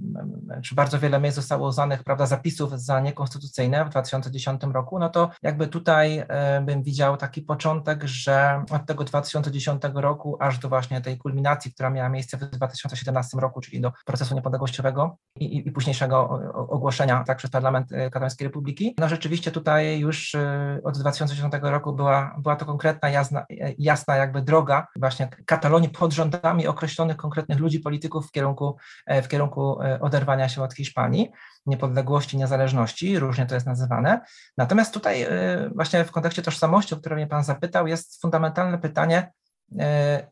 czy 0.63 0.75
bardzo 0.75 0.99
wiele 0.99 1.21
miejsc 1.21 1.37
zostało 1.37 1.69
uznanych 1.69 2.05
prawda, 2.05 2.27
zapisów 2.27 2.81
za 2.81 3.01
niekonstytucyjne 3.01 3.85
w 3.85 3.89
2010 3.89 4.63
roku, 4.73 4.99
no 4.99 5.09
to 5.09 5.31
jakby 5.43 5.67
tutaj 5.67 6.25
bym 6.63 6.83
widział 6.83 7.17
taki 7.17 7.43
początek, 7.43 8.05
że 8.05 8.65
od 8.71 8.87
tego 8.87 9.05
2010 9.05 9.83
roku 9.95 10.37
aż 10.41 10.59
do 10.59 10.69
właśnie 10.69 11.01
tej 11.01 11.19
kulminacji, 11.19 11.73
która 11.73 11.91
miała 11.91 12.09
miejsce 12.09 12.37
w 12.37 12.41
2017 12.41 13.39
roku, 13.39 13.61
czyli 13.61 13.81
do 13.81 13.93
procesu 14.05 14.35
niepodległościowego 14.35 15.17
i, 15.37 15.45
i, 15.45 15.69
i 15.69 15.73
późniejszego 15.73 16.29
ogłoszenia 16.55 17.25
tak, 17.27 17.39
przez 17.39 17.51
Parlament 17.51 17.91
Katalońskiej 17.91 18.47
Republiki, 18.47 18.95
no 18.99 19.09
rzeczywiście 19.09 19.51
tutaj 19.51 19.99
już 19.99 20.37
od 20.85 20.99
2010 20.99 21.55
roku 21.63 21.93
była, 21.93 22.37
była 22.39 22.57
to 22.57 22.67
konkretna 22.67 23.09
jazda, 23.09 23.38
jasna 23.79 24.17
jakby 24.17 24.43
droga 24.43 24.87
właśnie 24.97 25.29
Katalonii 25.47 25.89
pod 25.89 26.13
rządami 26.13 26.67
określonych 26.67 27.17
konkretnych 27.17 27.59
ludzi, 27.59 27.81
polityków 27.81 28.29
w 28.29 28.31
kierunku, 28.31 28.77
e, 29.07 29.23
w 29.23 29.29
kierunku 29.29 29.83
e, 29.83 30.01
oderwania 30.01 30.49
się 30.49 30.63
od 30.63 30.75
Hiszpanii, 30.75 31.31
niepodległości, 31.67 32.37
niezależności, 32.37 33.19
różnie 33.19 33.47
to 33.47 33.55
jest 33.55 33.67
nazywane. 33.67 34.21
Natomiast 34.57 34.95
tutaj 34.95 35.23
e, 35.23 35.29
właśnie 35.75 36.05
w 36.05 36.11
kontekście 36.11 36.43
tożsamości, 36.43 36.95
o 36.95 36.99
które 36.99 37.17
mnie 37.17 37.27
Pan 37.27 37.45
zapytał, 37.45 37.87
jest 37.87 38.21
fundamentalne 38.21 38.79
pytanie, 38.79 39.33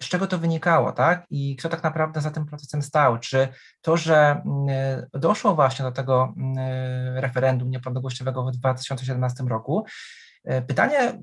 z 0.02 0.08
czego 0.08 0.26
to 0.26 0.38
wynikało, 0.38 0.92
tak? 0.92 1.26
I 1.30 1.56
kto 1.56 1.68
tak 1.68 1.82
naprawdę 1.82 2.20
za 2.20 2.30
tym 2.30 2.46
procesem 2.46 2.82
stał? 2.82 3.18
Czy 3.18 3.48
to, 3.80 3.96
że 3.96 4.42
doszło 5.14 5.54
właśnie 5.54 5.84
do 5.84 5.92
tego 5.92 6.34
referendum 7.14 7.70
niepodległościowego 7.70 8.44
w 8.44 8.50
2017 8.50 9.44
roku, 9.44 9.84
pytanie 10.66 10.98
e, 10.98 11.18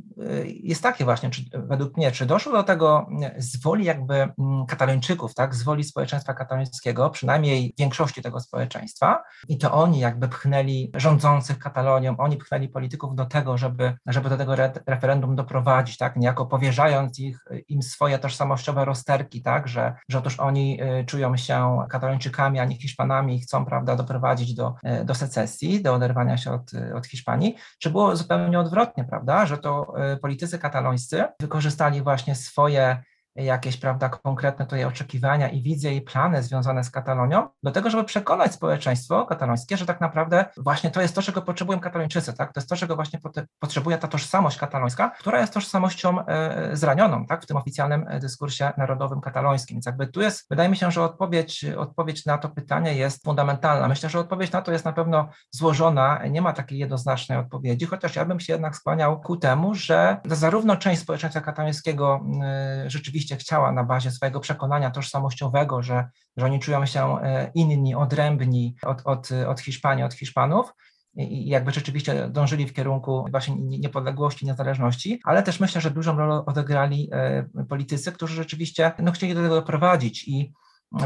jest 0.46 0.84
takie 0.84 1.04
właśnie, 1.04 1.30
czy, 1.30 1.42
według 1.54 1.98
mnie, 1.98 2.12
czy 2.12 2.26
doszło 2.26 2.54
do 2.54 2.64
tego 2.64 3.08
z 3.38 3.62
woli 3.62 3.86
jakby 3.86 4.16
mm, 4.16 4.66
katalończyków, 4.68 5.34
tak, 5.34 5.56
z 5.56 5.64
woli 5.64 5.84
społeczeństwa 5.84 6.34
katalońskiego, 6.34 7.10
przynajmniej 7.10 7.74
większości 7.78 8.22
tego 8.22 8.40
społeczeństwa. 8.40 9.24
I 9.48 9.58
to 9.58 9.74
oni 9.74 10.00
jakby 10.00 10.28
pchnęli 10.28 10.92
rządzących 10.94 11.60
Katalonią, 11.60 12.18
oni 12.18 12.38
pchnęli 12.38 12.70
polityków 12.70 13.16
do 13.16 13.26
tego, 13.26 13.58
żeby, 13.58 13.94
żeby 14.06 14.30
do 14.30 14.38
tego 14.38 14.54
re 14.54 14.74
referendum 14.88 15.36
doprowadzić, 15.36 15.98
tak, 15.98 16.16
niejako 16.16 16.46
powierzając 16.46 17.20
ich, 17.20 17.40
im 17.68 17.82
swoje 17.82 18.20
tożsamościowe 18.20 18.86
rozterki, 18.86 19.42
tak, 19.42 19.68
że, 19.68 19.96
że 20.10 20.18
otóż 20.18 20.40
oni 20.40 20.82
e, 20.82 21.06
czują 21.06 21.38
się 21.38 21.86
katalończykami, 21.90 22.60
a 22.60 22.66
nie 22.66 22.76
Hiszpanami 22.76 23.36
i 23.36 23.40
chcą, 23.40 23.66
prawda, 23.66 23.96
doprowadzić 23.96 24.54
do, 24.54 24.76
do 25.06 25.16
secesji, 25.16 25.84
do 25.84 25.94
oderwania 25.94 26.38
się 26.38 26.52
od, 26.52 26.72
od 26.96 27.08
Hiszpanii, 27.08 27.56
czy 27.80 27.90
było 27.90 28.16
zupełnie 28.16 28.60
odwrotnie, 28.60 29.06
prawda, 29.14 29.46
że 29.46 29.58
to 29.58 29.94
y, 30.14 30.18
politycy 30.18 30.60
katalońscy 30.60 31.24
wykorzystali 31.40 32.02
właśnie 32.02 32.36
swoje 32.36 33.04
jakieś, 33.36 33.78
prawda, 33.78 34.10
konkretne 34.10 34.66
tutaj 34.66 34.86
oczekiwania 34.86 35.50
i 35.50 35.62
wizje 35.62 35.96
i 35.96 36.02
plany 36.02 36.44
związane 36.44 36.84
z 36.84 36.90
Katalonią, 36.92 37.48
do 37.64 37.72
tego, 37.72 37.90
żeby 37.90 38.04
przekonać 38.04 38.54
społeczeństwo 38.54 39.26
katalońskie, 39.26 39.78
że 39.78 39.86
tak 39.86 40.02
naprawdę 40.02 40.46
właśnie 40.58 40.92
to 40.92 41.02
jest 41.02 41.16
to, 41.16 41.22
czego 41.22 41.42
potrzebują 41.42 41.80
katalończycy, 41.80 42.34
tak? 42.34 42.54
To 42.54 42.60
jest 42.60 42.70
to, 42.70 42.76
czego 42.76 42.96
właśnie 42.96 43.20
potrzebuje 43.60 43.98
ta 43.98 44.08
tożsamość 44.08 44.58
katalońska, 44.58 45.10
która 45.10 45.40
jest 45.40 45.54
tożsamością 45.54 46.26
e, 46.26 46.70
zranioną, 46.78 47.26
tak? 47.26 47.44
W 47.44 47.46
tym 47.46 47.58
oficjalnym 47.58 48.06
e, 48.08 48.20
dyskursie 48.20 48.72
narodowym 48.78 49.22
katalońskim. 49.22 49.76
Więc 49.76 49.86
jakby 49.86 50.08
tu 50.08 50.22
jest, 50.22 50.46
wydaje 50.50 50.70
mi 50.70 50.78
się, 50.78 50.92
że 50.92 51.04
odpowiedź, 51.04 51.66
odpowiedź 51.78 52.26
na 52.26 52.38
to 52.38 52.50
pytanie 52.50 52.94
jest 52.94 53.24
fundamentalna. 53.24 53.88
Myślę, 53.88 54.10
że 54.10 54.20
odpowiedź 54.20 54.52
na 54.52 54.62
to 54.62 54.72
jest 54.72 54.86
na 54.86 54.94
pewno 54.94 55.30
złożona, 55.52 56.22
nie 56.30 56.42
ma 56.42 56.54
takiej 56.54 56.80
jednoznacznej 56.80 57.38
odpowiedzi, 57.38 57.86
chociaż 57.86 58.16
ja 58.16 58.26
bym 58.26 58.40
się 58.40 58.54
jednak 58.54 58.76
skłaniał 58.76 59.22
ku 59.22 59.38
temu, 59.38 59.76
że 59.76 60.18
zarówno 60.26 60.76
część 60.76 61.02
społeczeństwa 61.02 61.42
katalońskiego 61.42 62.26
e, 62.44 62.90
rzeczywiście 62.90 63.23
rzeczywiście 63.24 63.46
chciała 63.46 63.72
na 63.72 63.84
bazie 63.84 64.12
swojego 64.12 64.40
przekonania 64.40 64.92
tożsamościowego, 64.92 65.84
że, 65.84 66.10
że 66.38 66.46
oni 66.46 66.60
czują 66.60 66.86
się 66.86 67.22
e, 67.22 67.52
inni, 67.56 67.96
odrębni 67.96 68.76
od, 68.82 69.02
od, 69.06 69.30
od 69.48 69.60
Hiszpanii, 69.60 70.04
od 70.04 70.14
Hiszpanów, 70.14 70.74
i 71.16 71.48
jakby 71.50 71.72
rzeczywiście 71.72 72.30
dążyli 72.30 72.68
w 72.68 72.74
kierunku 72.74 73.26
właśnie 73.32 73.56
niepodległości, 73.56 74.46
niezależności, 74.46 75.20
ale 75.24 75.44
też 75.44 75.60
myślę, 75.60 75.82
że 75.82 75.92
dużą 75.92 76.18
rolę 76.18 76.46
odegrali 76.46 77.10
e, 77.12 77.66
politycy, 77.70 78.12
którzy 78.12 78.36
rzeczywiście 78.36 78.92
no, 79.00 79.12
chcieli 79.12 79.34
do 79.34 79.42
tego 79.42 79.56
doprowadzić 79.56 80.28
i 80.28 80.54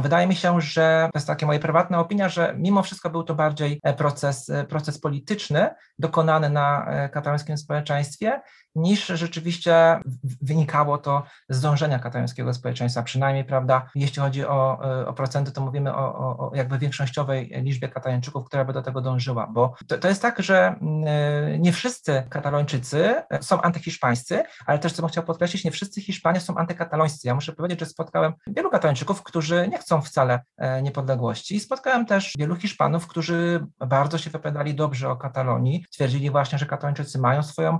Wydaje 0.01 0.27
mi 0.27 0.35
się, 0.35 0.61
że 0.61 1.09
to 1.13 1.17
jest 1.17 1.27
taka 1.27 1.45
moja 1.45 1.59
prywatna 1.59 1.99
opinia, 1.99 2.29
że 2.29 2.55
mimo 2.57 2.83
wszystko 2.83 3.09
był 3.09 3.23
to 3.23 3.35
bardziej 3.35 3.79
e, 3.83 3.93
proces, 3.93 4.51
proces 4.69 4.99
polityczny 4.99 5.69
dokonany 5.99 6.49
na 6.49 6.87
katalońskim 7.11 7.57
społeczeństwie 7.57 8.41
niż 8.77 9.05
rzeczywiście 9.05 9.99
wynikało 10.41 10.97
to 10.97 11.23
z 11.49 11.61
dążenia 11.61 11.99
katalońskiego 11.99 12.53
społeczeństwa, 12.53 13.03
przynajmniej, 13.03 13.45
prawda, 13.45 13.89
jeśli 13.95 14.21
chodzi 14.21 14.45
o, 14.45 14.79
o 15.07 15.13
procenty, 15.13 15.51
to 15.51 15.61
mówimy 15.61 15.95
o, 15.95 16.17
o, 16.17 16.51
jakby 16.55 16.77
większościowej 16.77 17.51
liczbie 17.63 17.89
katalończyków, 17.89 18.45
która 18.45 18.65
by 18.65 18.73
do 18.73 18.81
tego 18.81 19.01
dążyła, 19.01 19.47
bo 19.47 19.73
to, 19.87 19.97
to 19.97 20.07
jest 20.07 20.21
tak, 20.21 20.43
że 20.43 20.75
mm, 20.81 21.61
nie 21.61 21.73
wszyscy 21.73 22.23
katalończycy 22.29 23.15
są 23.41 23.61
antyhiszpańscy, 23.61 24.43
ale 24.65 24.79
też, 24.79 24.93
co 24.93 25.01
bym 25.01 25.09
chciał 25.09 25.23
podkreślić, 25.23 25.65
nie 25.65 25.71
wszyscy 25.71 26.01
Hiszpanie 26.01 26.39
są 26.39 26.55
antykatalońscy. 26.55 27.27
Ja 27.27 27.35
muszę 27.35 27.53
powiedzieć, 27.53 27.79
że 27.79 27.85
spotkałem 27.85 28.33
wielu 28.47 28.69
katalończyków, 28.69 29.23
którzy 29.23 29.67
nie 29.71 29.77
chcą 29.77 30.01
wcale 30.01 30.39
e, 30.57 30.81
niepodległości 30.81 31.55
i 31.55 31.59
spotkałem 31.59 32.05
też 32.05 32.33
wielu 32.37 32.55
Hiszpanów, 32.55 33.07
którzy 33.07 33.65
bardzo 33.87 34.17
się 34.17 34.29
wypowiadali 34.29 34.75
dobrze 34.75 35.09
o 35.09 35.15
Katalonii, 35.15 35.85
twierdzili 35.91 36.29
właśnie, 36.29 36.57
że 36.57 36.65
katalończycy 36.65 37.19
mają 37.19 37.43
swoją 37.43 37.75
e, 37.75 37.79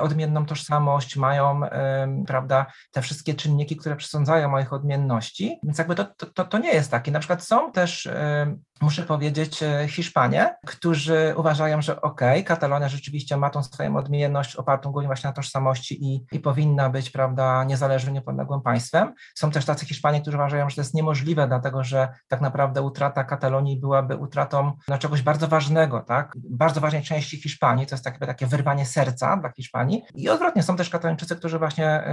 odmienną 0.00 0.46
tożsamość, 0.46 1.16
mają, 1.16 1.60
prawda, 2.26 2.66
te 2.90 3.02
wszystkie 3.02 3.34
czynniki, 3.34 3.76
które 3.76 3.96
przesądzają 3.96 4.54
o 4.54 4.60
ich 4.60 4.72
odmienności, 4.72 5.58
więc 5.62 5.78
jakby 5.78 5.94
to, 5.94 6.04
to, 6.34 6.44
to 6.44 6.58
nie 6.58 6.72
jest 6.72 6.90
takie. 6.90 7.10
Na 7.10 7.18
przykład 7.18 7.44
są 7.44 7.72
też 7.72 8.08
muszę 8.80 9.02
powiedzieć, 9.02 9.62
e, 9.62 9.88
Hiszpanie, 9.88 10.56
którzy 10.66 11.34
uważają, 11.36 11.82
że 11.82 12.00
okej, 12.00 12.30
okay, 12.30 12.42
Katalonia 12.42 12.88
rzeczywiście 12.88 13.36
ma 13.36 13.50
tą 13.50 13.62
swoją 13.62 13.96
odmienność 13.96 14.56
opartą 14.56 14.92
głównie 14.92 15.06
właśnie 15.06 15.28
na 15.28 15.34
tożsamości 15.34 16.04
i, 16.04 16.26
i 16.32 16.40
powinna 16.40 16.90
być, 16.90 17.10
prawda, 17.10 17.64
niezależnym, 17.64 18.14
niepodległym 18.14 18.60
państwem. 18.60 19.14
Są 19.34 19.50
też 19.50 19.64
tacy 19.64 19.86
Hiszpanie, 19.86 20.20
którzy 20.20 20.36
uważają, 20.36 20.70
że 20.70 20.76
to 20.76 20.80
jest 20.80 20.94
niemożliwe, 20.94 21.48
dlatego 21.48 21.84
że 21.84 22.08
tak 22.28 22.40
naprawdę 22.40 22.82
utrata 22.82 23.24
Katalonii 23.24 23.80
byłaby 23.80 24.16
utratą 24.16 24.72
no, 24.88 24.98
czegoś 24.98 25.22
bardzo 25.22 25.48
ważnego, 25.48 26.00
tak, 26.00 26.32
bardzo 26.50 26.80
ważnej 26.80 27.02
części 27.02 27.36
Hiszpanii, 27.42 27.86
to 27.86 27.94
jest 27.94 28.04
takie, 28.04 28.26
takie 28.26 28.46
wyrwanie 28.46 28.86
serca 28.86 29.36
dla 29.36 29.52
Hiszpanii. 29.52 30.02
I 30.14 30.28
odwrotnie, 30.28 30.62
są 30.62 30.76
też 30.76 30.90
Katalończycy, 30.90 31.36
którzy 31.36 31.58
właśnie 31.58 32.04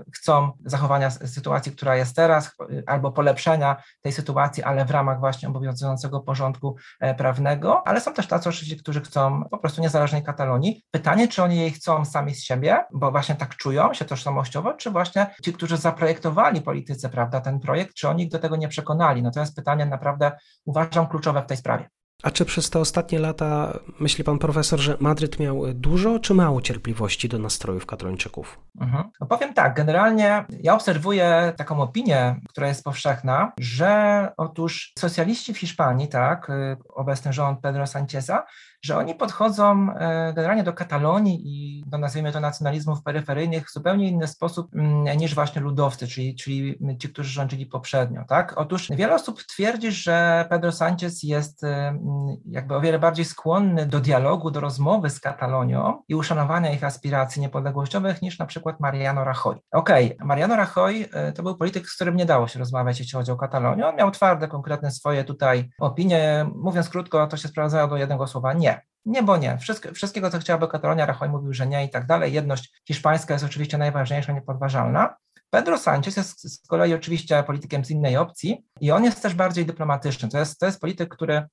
y, 0.00 0.10
chcą 0.12 0.52
zachowania 0.64 1.10
sytuacji, 1.10 1.72
która 1.72 1.96
jest 1.96 2.16
teraz, 2.16 2.56
albo 2.86 3.12
polepszenia 3.12 3.76
tej 4.02 4.12
sytuacji, 4.12 4.62
ale 4.62 4.84
w 4.84 4.90
ramach 4.90 5.20
właśnie 5.20 5.48
obowiązującego 5.48 6.13
porządku 6.20 6.76
e, 7.00 7.14
prawnego, 7.14 7.86
ale 7.86 8.00
są 8.00 8.12
też 8.12 8.26
tacy 8.26 8.48
oczywiście, 8.48 8.76
którzy 8.76 9.00
chcą 9.00 9.44
po 9.50 9.58
prostu 9.58 9.82
niezależnej 9.82 10.22
Katalonii. 10.22 10.84
Pytanie, 10.90 11.28
czy 11.28 11.42
oni 11.42 11.56
jej 11.56 11.70
chcą 11.70 12.04
sami 12.04 12.34
z 12.34 12.42
siebie, 12.42 12.84
bo 12.92 13.10
właśnie 13.10 13.34
tak 13.34 13.56
czują 13.56 13.94
się 13.94 14.04
tożsamościowo, 14.04 14.74
czy 14.74 14.90
właśnie 14.90 15.34
ci, 15.44 15.52
którzy 15.52 15.76
zaprojektowali 15.76 16.60
polityce, 16.60 17.08
prawda, 17.08 17.40
ten 17.40 17.60
projekt, 17.60 17.94
czy 17.94 18.08
oni 18.08 18.22
ich 18.24 18.30
do 18.30 18.38
tego 18.38 18.56
nie 18.56 18.68
przekonali? 18.68 19.22
No 19.22 19.30
to 19.30 19.40
jest 19.40 19.56
pytanie 19.56 19.86
naprawdę 19.86 20.32
uważam 20.64 21.06
kluczowe 21.06 21.42
w 21.42 21.46
tej 21.46 21.56
sprawie. 21.56 21.88
A 22.24 22.30
czy 22.30 22.44
przez 22.44 22.70
te 22.70 22.78
ostatnie 22.78 23.18
lata 23.18 23.78
myśli 24.00 24.24
pan 24.24 24.38
profesor, 24.38 24.80
że 24.80 24.96
Madryt 25.00 25.38
miał 25.38 25.62
dużo 25.74 26.18
czy 26.18 26.34
mało 26.34 26.62
cierpliwości 26.62 27.28
do 27.28 27.38
nastrojów 27.38 27.86
katalończyków? 27.86 28.58
Mhm. 28.80 29.04
No 29.20 29.26
powiem 29.26 29.54
tak, 29.54 29.74
generalnie 29.74 30.44
ja 30.60 30.74
obserwuję 30.74 31.52
taką 31.56 31.82
opinię, 31.82 32.40
która 32.48 32.68
jest 32.68 32.84
powszechna, 32.84 33.52
że 33.60 34.32
otóż 34.36 34.92
socjaliści 34.98 35.54
w 35.54 35.58
Hiszpanii, 35.58 36.08
tak, 36.08 36.52
obecny 36.94 37.32
rząd 37.32 37.60
Pedro 37.60 37.86
Sancheza, 37.86 38.46
że 38.84 38.96
oni 38.96 39.14
podchodzą 39.14 39.94
e, 39.94 40.32
generalnie 40.32 40.62
do 40.62 40.72
Katalonii 40.72 41.42
i 41.44 41.84
do 41.86 41.98
nazwijmy 41.98 42.32
to 42.32 42.40
nacjonalizmów 42.40 43.02
peryferyjnych 43.02 43.66
w 43.68 43.72
zupełnie 43.72 44.08
inny 44.08 44.28
sposób 44.28 44.74
mm, 44.74 45.18
niż 45.18 45.34
właśnie 45.34 45.60
ludowcy, 45.60 46.08
czyli, 46.08 46.34
czyli 46.34 46.78
ci, 46.98 47.08
którzy 47.08 47.30
rządzili 47.30 47.66
poprzednio. 47.66 48.24
Tak? 48.28 48.54
Otóż 48.56 48.88
wiele 48.90 49.14
osób 49.14 49.42
twierdzi, 49.42 49.92
że 49.92 50.46
Pedro 50.50 50.72
Sanchez 50.72 51.22
jest 51.22 51.64
mm, 51.64 52.00
jakby 52.46 52.76
o 52.76 52.80
wiele 52.80 52.98
bardziej 52.98 53.24
skłonny 53.24 53.86
do 53.86 54.00
dialogu, 54.00 54.50
do 54.50 54.60
rozmowy 54.60 55.10
z 55.10 55.20
Katalonią 55.20 56.02
i 56.08 56.14
uszanowania 56.14 56.72
ich 56.72 56.84
aspiracji 56.84 57.42
niepodległościowych 57.42 58.22
niż 58.22 58.38
na 58.38 58.46
przykład 58.46 58.80
Mariano 58.80 59.24
Rajoy. 59.24 59.58
Okej, 59.72 60.14
okay, 60.14 60.26
Mariano 60.26 60.56
Rajoy 60.56 61.08
e, 61.12 61.32
to 61.32 61.42
był 61.42 61.56
polityk, 61.56 61.88
z 61.88 61.94
którym 61.94 62.16
nie 62.16 62.26
dało 62.26 62.48
się 62.48 62.58
rozmawiać, 62.58 62.98
jeśli 62.98 63.18
chodzi 63.18 63.32
o 63.32 63.36
Katalonię. 63.36 63.86
On 63.86 63.96
miał 63.96 64.10
twarde, 64.10 64.48
konkretne 64.48 64.90
swoje 64.90 65.24
tutaj 65.24 65.70
opinie. 65.78 66.46
Mówiąc 66.54 66.88
krótko, 66.88 67.26
to 67.26 67.36
się 67.36 67.48
sprowadzało 67.48 67.88
do 67.88 67.96
jednego 67.96 68.26
słowa 68.26 68.52
nie. 68.52 68.73
Nie, 69.04 69.22
bo 69.22 69.36
nie. 69.36 69.58
Wszystko, 69.58 69.92
wszystkiego, 69.92 70.30
co 70.30 70.38
chciałaby 70.38 70.68
Katalonia, 70.68 71.06
Rajoy 71.06 71.28
mówił, 71.28 71.52
że 71.52 71.66
nie 71.66 71.84
i 71.84 71.90
tak 71.90 72.06
dalej. 72.06 72.32
Jedność 72.32 72.82
hiszpańska 72.88 73.34
jest 73.34 73.44
oczywiście 73.44 73.78
najważniejsza, 73.78 74.32
niepodważalna. 74.32 75.16
Pedro 75.50 75.78
Sanchez 75.78 76.16
jest 76.16 76.54
z 76.54 76.66
kolei 76.66 76.94
oczywiście 76.94 77.42
politykiem 77.42 77.84
z 77.84 77.90
innej 77.90 78.16
opcji 78.16 78.64
i 78.80 78.90
on 78.90 79.04
jest 79.04 79.22
też 79.22 79.34
bardziej 79.34 79.66
dyplomatyczny. 79.66 80.28
To 80.28 80.38
jest, 80.38 80.58
to 80.58 80.66
jest 80.66 80.80
polityk, 80.80 81.14
który 81.14 81.46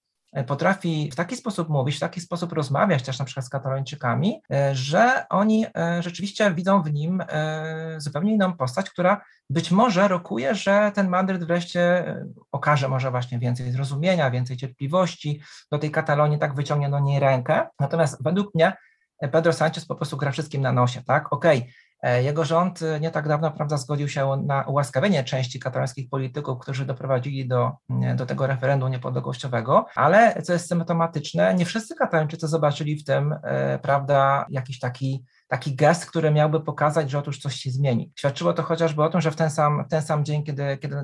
potrafi 0.48 1.10
w 1.12 1.16
taki 1.16 1.36
sposób 1.36 1.70
mówić, 1.70 1.96
w 1.96 2.00
taki 2.00 2.22
sposób 2.22 2.54
rozmawiać 2.54 3.04
też 3.04 3.20
na 3.20 3.26
przykład 3.26 3.46
z 3.46 3.50
Katalończykami, 3.50 4.42
e, 4.52 4.76
że 4.76 5.26
oni 5.30 5.66
e, 5.76 6.04
rzeczywiście 6.04 6.54
widzą 6.54 6.82
w 6.82 6.94
nim 6.94 7.24
zupełnie 7.98 8.34
inną 8.34 8.54
postać, 8.54 8.90
która 8.90 9.22
być 9.50 9.72
może 9.72 10.08
rokuje, 10.08 10.56
że 10.56 10.92
ten 10.96 11.10
Madryt 11.10 11.44
wreszcie 11.44 12.16
okaże 12.52 12.90
może 12.90 13.12
właśnie 13.12 13.40
więcej 13.40 13.72
zrozumienia, 13.72 14.32
więcej 14.32 14.58
cierpliwości 14.58 15.42
do 15.72 15.80
tej 15.80 15.92
Katalonii, 15.92 16.40
tak 16.40 16.56
wyciągnie 16.56 16.90
do 16.90 17.00
niej 17.00 17.20
rękę. 17.20 17.68
Natomiast 17.80 18.24
według 18.24 18.56
mnie 18.56 18.74
Pedro 19.32 19.54
Sanchez 19.54 19.86
po 19.86 19.96
prostu 19.96 20.18
gra 20.18 20.32
wszystkim 20.32 20.62
na 20.62 20.72
nosie, 20.72 21.04
tak? 21.04 21.34
Okej, 21.34 21.60
okay, 21.60 21.72
E, 21.91 21.91
jego 22.02 22.46
rząd 22.46 22.82
e, 22.82 23.00
nie 23.00 23.12
tak 23.12 23.28
dawno 23.28 23.52
prawda, 23.52 23.78
zgodził 23.78 24.10
się 24.10 24.44
na 24.46 24.64
ułaskawienie 24.64 25.24
części 25.24 25.60
katalońskich 25.60 26.10
polityków, 26.10 26.60
którzy 26.60 26.86
doprowadzili 26.86 27.48
do, 27.48 27.72
do 28.16 28.26
tego 28.26 28.48
referendum 28.48 28.92
niepodległościowego, 28.92 29.86
ale 29.96 30.42
co 30.42 30.54
jest 30.54 30.68
symptomatyczne, 30.68 31.56
nie 31.56 31.66
wszyscy 31.66 31.96
katalończycy 31.96 32.48
zobaczyli 32.48 32.96
w 32.96 33.04
tym 33.04 33.36
e, 33.44 33.80
prawda, 33.80 34.46
jakiś 34.50 34.80
taki 34.80 35.26
taki 35.48 35.76
gest, 35.76 36.06
który 36.06 36.32
miałby 36.32 36.62
pokazać, 36.62 37.12
że 37.12 37.20
otóż 37.20 37.40
coś 37.40 37.56
się 37.56 37.72
zmieni. 37.72 38.12
Świadczyło 38.16 38.54
to 38.54 38.64
chociażby 38.64 39.04
o 39.04 39.10
tym, 39.10 39.22
że 39.22 39.32
w 39.32 39.36
ten 39.36 39.50
sam, 39.50 39.86
ten 39.90 40.02
sam 40.02 40.26
dzień, 40.26 40.44
kiedy, 40.44 40.78
kiedy 40.78 40.96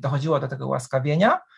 dochodziło 0.00 0.40
do 0.40 0.48
tego 0.48 0.66
ułaskawienia, 0.66 1.38
E, 1.38 1.57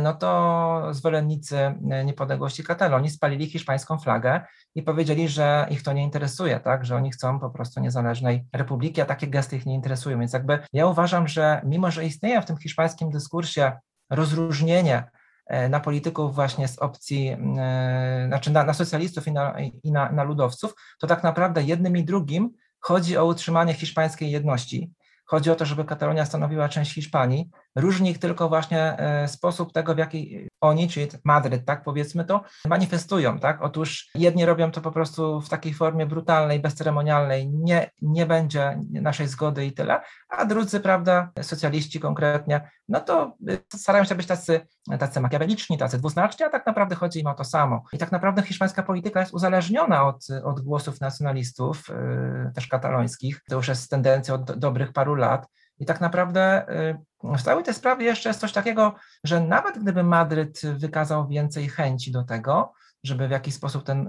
no 0.00 0.14
to 0.14 0.82
zwolennicy 0.90 1.56
e, 1.56 2.04
niepodległości 2.04 2.64
Katalonii 2.64 3.10
spalili 3.10 3.46
hiszpańską 3.46 3.98
flagę 3.98 4.40
i 4.74 4.82
powiedzieli, 4.82 5.28
że 5.28 5.66
ich 5.70 5.82
to 5.82 5.92
nie 5.92 6.02
interesuje, 6.02 6.60
tak, 6.60 6.84
że 6.84 6.96
oni 6.96 7.10
chcą 7.10 7.40
po 7.40 7.50
prostu 7.50 7.80
niezależnej 7.80 8.44
republiki, 8.52 9.00
a 9.00 9.04
takie 9.04 9.26
gesty 9.26 9.56
ich 9.56 9.66
nie 9.66 9.74
interesują. 9.74 10.18
Więc 10.18 10.32
jakby 10.32 10.58
ja 10.72 10.86
uważam, 10.86 11.28
że 11.28 11.60
mimo, 11.64 11.90
że 11.90 12.04
istnieje 12.04 12.42
w 12.42 12.44
tym 12.44 12.56
hiszpańskim 12.56 13.10
dyskursie 13.10 13.72
rozróżnienie 14.10 15.04
e, 15.46 15.68
na 15.68 15.80
polityków 15.80 16.34
właśnie 16.34 16.68
z 16.68 16.78
opcji, 16.78 17.36
znaczy 18.26 18.50
na, 18.52 18.64
na 18.64 18.74
socjalistów 18.74 19.26
i, 19.26 19.32
na, 19.32 19.60
i 19.82 19.92
na, 19.92 20.12
na 20.12 20.22
ludowców, 20.22 20.74
to 21.00 21.06
tak 21.06 21.22
naprawdę 21.22 21.62
jednym 21.62 21.96
i 21.96 22.04
drugim 22.04 22.50
chodzi 22.80 23.16
o 23.16 23.24
utrzymanie 23.24 23.74
hiszpańskiej 23.74 24.30
jedności. 24.30 24.92
Chodzi 25.24 25.50
o 25.50 25.54
to, 25.54 25.64
żeby 25.64 25.84
Katalonia 25.84 26.26
stanowiła 26.26 26.68
część 26.68 26.94
Hiszpanii, 26.94 27.50
Różni 27.76 28.10
ich 28.10 28.18
tylko 28.18 28.48
właśnie 28.48 28.98
e, 28.98 29.28
sposób 29.28 29.72
tego, 29.72 29.94
w 29.94 29.98
jaki 29.98 30.48
oni, 30.60 30.88
czyli 30.88 31.06
Madryt, 31.24 31.64
tak 31.64 31.82
powiedzmy 31.82 32.24
to, 32.24 32.44
manifestują, 32.66 33.38
tak? 33.38 33.62
Otóż 33.62 34.10
jedni 34.14 34.46
robią 34.46 34.70
to 34.70 34.80
po 34.80 34.92
prostu 34.92 35.40
w 35.40 35.48
takiej 35.48 35.74
formie 35.74 36.06
brutalnej, 36.06 36.60
bezceremonialnej, 36.60 37.50
nie, 37.50 37.90
nie 38.02 38.26
będzie 38.26 38.80
naszej 38.90 39.26
zgody 39.26 39.66
i 39.66 39.72
tyle, 39.72 40.00
a 40.28 40.44
drudzy, 40.44 40.80
prawda, 40.80 41.30
socjaliści 41.42 42.00
konkretnie, 42.00 42.70
no 42.88 43.00
to 43.00 43.36
e, 43.48 43.78
starają 43.78 44.04
się 44.04 44.14
być 44.14 44.26
tacy, 44.26 44.60
tacy 44.98 45.20
makiaweliczni, 45.20 45.78
tacy 45.78 45.98
dwuznaczni, 45.98 46.44
a 46.44 46.50
tak 46.50 46.66
naprawdę 46.66 46.94
chodzi 46.94 47.20
im 47.20 47.26
o 47.26 47.34
to 47.34 47.44
samo. 47.44 47.82
I 47.92 47.98
tak 47.98 48.12
naprawdę 48.12 48.42
hiszpańska 48.42 48.82
polityka 48.82 49.20
jest 49.20 49.34
uzależniona 49.34 50.06
od, 50.06 50.26
od 50.44 50.60
głosów 50.60 51.00
nacjonalistów, 51.00 51.88
yy, 51.88 52.52
też 52.54 52.66
katalońskich. 52.66 53.40
To 53.48 53.56
już 53.56 53.68
jest 53.68 53.90
tendencja 53.90 54.34
od 54.34 54.58
dobrych 54.58 54.92
paru 54.92 55.14
lat. 55.14 55.46
I 55.80 55.86
tak 55.86 56.00
naprawdę 56.00 56.66
w 57.22 57.42
całej 57.42 57.64
tej 57.64 57.74
sprawie 57.74 58.06
jeszcze 58.06 58.28
jest 58.28 58.40
coś 58.40 58.52
takiego, 58.52 58.94
że 59.24 59.40
nawet 59.40 59.78
gdyby 59.78 60.02
Madryt 60.02 60.60
wykazał 60.62 61.28
więcej 61.28 61.68
chęci 61.68 62.12
do 62.12 62.22
tego, 62.22 62.72
żeby 63.04 63.28
w 63.28 63.30
jakiś 63.30 63.54
sposób 63.54 63.84
ten, 63.84 64.08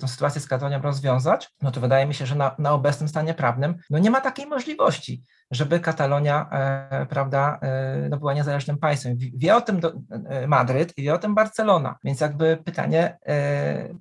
tę 0.00 0.08
sytuację 0.08 0.40
z 0.40 0.46
Katalonią 0.46 0.82
rozwiązać, 0.82 1.50
no 1.62 1.70
to 1.70 1.80
wydaje 1.80 2.06
mi 2.06 2.14
się, 2.14 2.26
że 2.26 2.34
na, 2.34 2.54
na, 2.58 2.72
obecnym 2.72 3.08
stanie 3.08 3.34
prawnym 3.34 3.74
no 3.90 3.98
nie 3.98 4.10
ma 4.10 4.20
takiej 4.20 4.46
możliwości, 4.46 5.22
żeby 5.50 5.80
Katalonia 5.80 6.48
e, 6.50 7.06
prawda, 7.06 7.58
e, 7.62 8.08
no 8.08 8.16
była 8.16 8.34
niezależnym 8.34 8.78
państwem. 8.78 9.16
Wie 9.34 9.56
o 9.56 9.60
tym 9.60 9.80
do, 9.80 9.92
e, 10.28 10.46
Madryt 10.46 10.98
i 10.98 11.02
wie 11.02 11.14
o 11.14 11.18
tym 11.18 11.34
Barcelona, 11.34 11.96
więc 12.04 12.20
jakby 12.20 12.58
pytanie, 12.64 13.18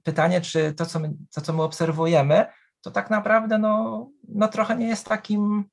pytanie 0.03 0.41
czy 0.41 0.73
to 0.73 0.85
co, 0.85 0.99
my, 0.99 1.13
to, 1.33 1.41
co 1.41 1.53
my 1.53 1.63
obserwujemy, 1.63 2.45
to 2.81 2.91
tak 2.91 3.09
naprawdę 3.09 3.57
no, 3.57 4.07
no 4.27 4.47
trochę 4.47 4.75
nie 4.75 4.87
jest 4.87 5.07
takim 5.07 5.65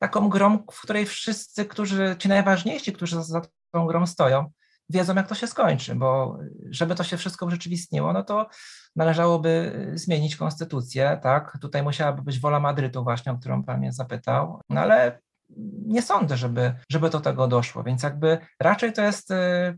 taką 0.00 0.28
grą, 0.28 0.58
w 0.72 0.82
której 0.82 1.06
wszyscy, 1.06 1.64
którzy, 1.64 2.16
ci 2.18 2.28
najważniejsi, 2.28 2.92
którzy 2.92 3.22
za 3.22 3.42
tą 3.70 3.86
grą 3.86 4.06
stoją, 4.06 4.50
wiedzą, 4.88 5.14
jak 5.14 5.28
to 5.28 5.34
się 5.34 5.46
skończy, 5.46 5.94
bo 5.94 6.38
żeby 6.70 6.94
to 6.94 7.04
się 7.04 7.16
wszystko 7.16 7.46
urzeczywistniło, 7.46 8.12
no 8.12 8.22
to 8.22 8.48
należałoby 8.96 9.72
zmienić 9.94 10.36
konstytucję, 10.36 11.20
tak? 11.22 11.58
Tutaj 11.60 11.82
musiałaby 11.82 12.22
być 12.22 12.40
wola 12.40 12.60
Madrytu 12.60 13.04
właśnie, 13.04 13.32
o 13.32 13.38
którą 13.38 13.64
Pan 13.64 13.78
mnie 13.78 13.92
zapytał, 13.92 14.60
no 14.68 14.80
ale 14.80 15.20
nie 15.86 16.02
sądzę, 16.02 16.36
żeby, 16.36 16.74
żeby 16.90 17.10
do 17.10 17.20
tego 17.20 17.48
doszło, 17.48 17.82
więc 17.82 18.02
jakby 18.02 18.38
raczej 18.60 18.92
to 18.92 19.02
jest 19.02 19.30
y, 19.30 19.34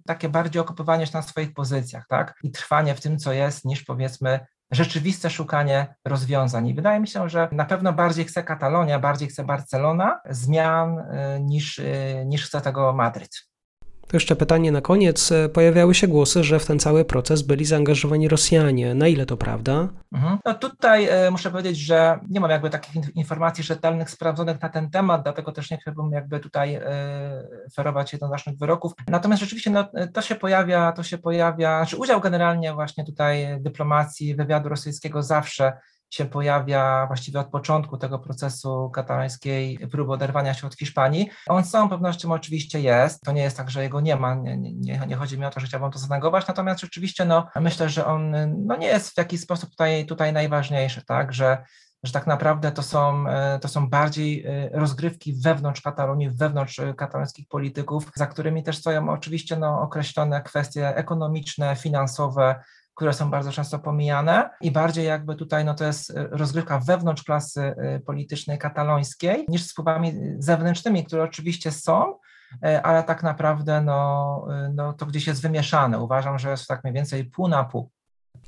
takie 0.07 0.29
bardziej 0.29 0.63
okopywanie 0.63 1.07
się 1.07 1.13
na 1.15 1.23
swoich 1.23 1.55
pozycjach, 1.55 2.07
tak? 2.09 2.35
I 2.43 2.51
trwanie 2.51 2.95
w 2.95 3.01
tym, 3.01 3.19
co 3.19 3.33
jest, 3.33 3.65
niż 3.65 3.85
powiedzmy 3.85 4.41
rzeczywiste 4.73 5.31
szukanie 5.31 5.95
rozwiązań. 6.05 6.69
I 6.69 6.75
wydaje 6.75 7.01
mi 7.01 7.09
się, 7.09 7.29
że 7.29 7.49
na 7.53 7.65
pewno 7.65 7.93
bardziej 7.93 8.25
chce 8.25 8.43
Katalonia, 8.43 8.99
bardziej 8.99 9.29
chce 9.29 9.45
Barcelona 9.45 10.21
zmian 10.31 10.99
y, 10.99 11.41
niż, 11.41 11.79
y, 11.79 12.25
niż 12.27 12.47
chce 12.47 12.61
tego 12.61 12.93
Madryt. 12.93 13.52
To 14.13 14.17
jeszcze 14.17 14.37
pytanie 14.37 14.73
na 14.73 14.81
koniec. 14.81 15.33
Pojawiały 15.53 15.95
się 15.95 16.09
głosy, 16.09 16.45
że 16.45 16.59
w 16.59 16.67
ten 16.67 16.79
cały 16.79 17.05
proces 17.05 17.43
byli 17.43 17.65
zaangażowani 17.65 18.29
Rosjanie. 18.29 18.95
Na 18.95 19.09
ile 19.09 19.27
to 19.27 19.37
prawda? 19.37 19.89
Mhm. 20.13 20.39
No 20.45 20.55
tutaj 20.55 21.09
e, 21.09 21.31
muszę 21.31 21.51
powiedzieć, 21.51 21.79
że 21.79 22.19
nie 22.29 22.41
mam 22.41 22.51
jakby 22.51 22.71
takich 22.71 23.17
informacji 23.17 23.65
rzetelnych, 23.65 24.11
sprawdzonych 24.11 24.63
na 24.63 24.69
ten 24.69 24.91
temat, 24.91 25.23
dlatego 25.23 25.53
też 25.53 25.71
nie 25.71 25.79
chciałbym 25.79 26.13
jakby 26.13 26.41
tutaj 26.41 26.75
e, 26.75 26.83
ferować 27.75 28.13
jednoznacznych 28.13 28.59
wyroków. 28.59 28.93
Natomiast 29.09 29.41
rzeczywiście 29.43 29.71
no, 29.71 29.89
to 30.13 30.23
się 30.23 30.35
pojawia, 30.35 30.93
to 30.93 31.03
się 31.03 31.19
pojawia, 31.19 31.79
znaczy 31.79 31.97
udział 31.97 32.21
generalnie 32.21 32.73
właśnie 32.73 33.05
tutaj 33.05 33.61
dyplomacji, 33.61 34.35
wywiadu 34.35 34.69
rosyjskiego 34.69 35.23
zawsze 35.23 35.73
się 36.15 36.25
pojawia 36.25 37.07
właściwie 37.07 37.41
od 37.41 37.47
początku 37.47 37.99
tego 37.99 38.19
procesu 38.19 38.91
katalońskiej 38.91 39.79
próby 39.91 40.13
oderwania 40.13 40.55
się 40.55 40.67
od 40.67 40.75
Hiszpanii. 40.75 41.31
On 41.47 41.65
z 41.65 41.71
całą 41.71 41.89
pewnością 41.89 42.33
oczywiście 42.33 42.81
jest, 42.81 43.21
to 43.21 43.33
nie 43.33 43.43
jest 43.43 43.57
tak, 43.57 43.71
że 43.71 43.83
jego 43.83 44.01
nie 44.01 44.17
ma, 44.17 44.35
nie, 44.35 44.57
nie, 44.59 45.01
nie 45.07 45.17
chodzi 45.17 45.39
mi 45.39 45.45
o 45.45 45.51
to, 45.51 45.61
że 45.61 45.67
chciałbym 45.67 45.91
to 45.91 45.99
zanegować, 45.99 46.47
natomiast 46.49 46.81
rzeczywiście 46.81 47.25
no, 47.25 47.49
myślę, 47.61 47.89
że 47.89 48.07
on 48.07 48.35
no, 48.67 48.77
nie 48.77 48.87
jest 48.87 49.15
w 49.15 49.19
jakiś 49.19 49.41
sposób 49.41 49.71
tutaj, 49.71 50.07
tutaj 50.07 50.33
najważniejszy, 50.33 51.05
tak, 51.05 51.33
że 51.33 51.65
że 52.03 52.13
tak 52.13 52.27
naprawdę 52.27 52.73
to 52.73 52.83
są, 52.83 53.25
to 53.61 53.69
są 53.69 53.89
bardziej 53.89 54.45
e, 54.47 54.69
rozgrywki 54.73 55.33
wewnątrz 55.33 55.81
Katalonii, 55.81 56.31
wewnątrz 56.31 56.79
e, 56.79 56.95
katalońskich 56.95 57.49
polityków, 57.49 58.11
za 58.15 58.27
którymi 58.27 58.63
też 58.63 58.79
stoją 58.79 59.09
oczywiście 59.09 59.57
no, 59.57 59.81
określone 59.81 60.43
kwestie 60.43 60.97
ekonomiczne, 60.97 61.77
finansowe, 61.77 62.63
które 62.95 63.13
są 63.13 63.31
bardzo 63.31 63.53
często 63.53 63.79
pomijane 63.79 64.51
i 64.61 64.71
bardziej 64.71 65.07
jakby 65.07 65.35
tutaj 65.35 65.65
no 65.65 65.75
to 65.75 65.85
jest 65.85 66.11
e, 66.11 66.29
rozgrywka 66.31 66.79
wewnątrz 66.79 67.23
klasy 67.25 67.61
e, 67.61 68.01
politycznej 68.01 68.59
katalońskiej 68.59 69.45
niż 69.49 69.63
z 69.63 69.73
wpływami 69.73 70.13
zewnętrznymi, 70.39 71.05
które 71.05 71.23
oczywiście 71.23 71.71
są, 71.71 72.19
ale 72.83 73.03
tak 73.03 73.23
naprawdę 73.23 73.81
no, 73.81 74.47
no 74.75 74.93
to 74.93 75.07
gdzieś 75.07 75.27
jest 75.27 75.43
wymieszane. 75.43 75.99
Uważam, 75.99 76.39
że 76.39 76.51
jest 76.51 76.67
tak 76.67 76.85
mniej 76.85 76.95
więcej 76.95 77.25
pół 77.25 77.49
na 77.49 77.65
pół. 77.65 77.91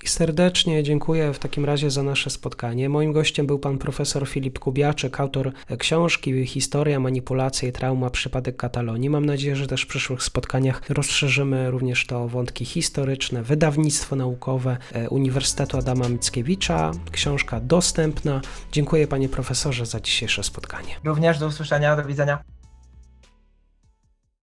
I 0.03 0.09
serdecznie 0.09 0.83
dziękuję 0.83 1.33
w 1.33 1.39
takim 1.39 1.65
razie 1.65 1.91
za 1.91 2.03
nasze 2.03 2.31
spotkanie. 2.31 2.89
Moim 2.89 3.13
gościem 3.13 3.47
był 3.47 3.59
pan 3.59 3.79
profesor 3.79 4.29
Filip 4.29 4.59
Kubiaczek, 4.59 5.21
autor 5.21 5.53
książki 5.79 6.47
Historia, 6.47 7.01
manipulacja 7.01 7.69
i 7.69 7.73
trauma, 7.73 8.11
przypadek 8.11 8.57
Katalonii. 8.57 9.11
Mam 9.11 9.27
nadzieję, 9.27 9.57
że 9.57 9.67
też 9.67 9.83
w 9.83 9.87
przyszłych 9.87 10.23
spotkaniach 10.23 10.83
rozszerzymy 10.89 11.71
również 11.71 12.07
to 12.07 12.29
wątki 12.29 12.65
historyczne, 12.65 13.43
wydawnictwo 13.43 14.17
naukowe 14.17 14.77
e, 14.93 15.09
Uniwersytetu 15.09 15.79
Adama 15.79 16.09
Mickiewicza. 16.09 16.93
Książka 17.13 17.61
dostępna. 17.61 18.41
Dziękuję 18.73 19.07
panie 19.07 19.29
profesorze 19.29 19.87
za 19.87 20.01
dzisiejsze 20.01 20.43
spotkanie. 20.43 20.95
Również 21.05 21.39
do 21.39 21.47
usłyszenia, 21.47 21.97
do 21.97 22.05
widzenia. 22.05 22.54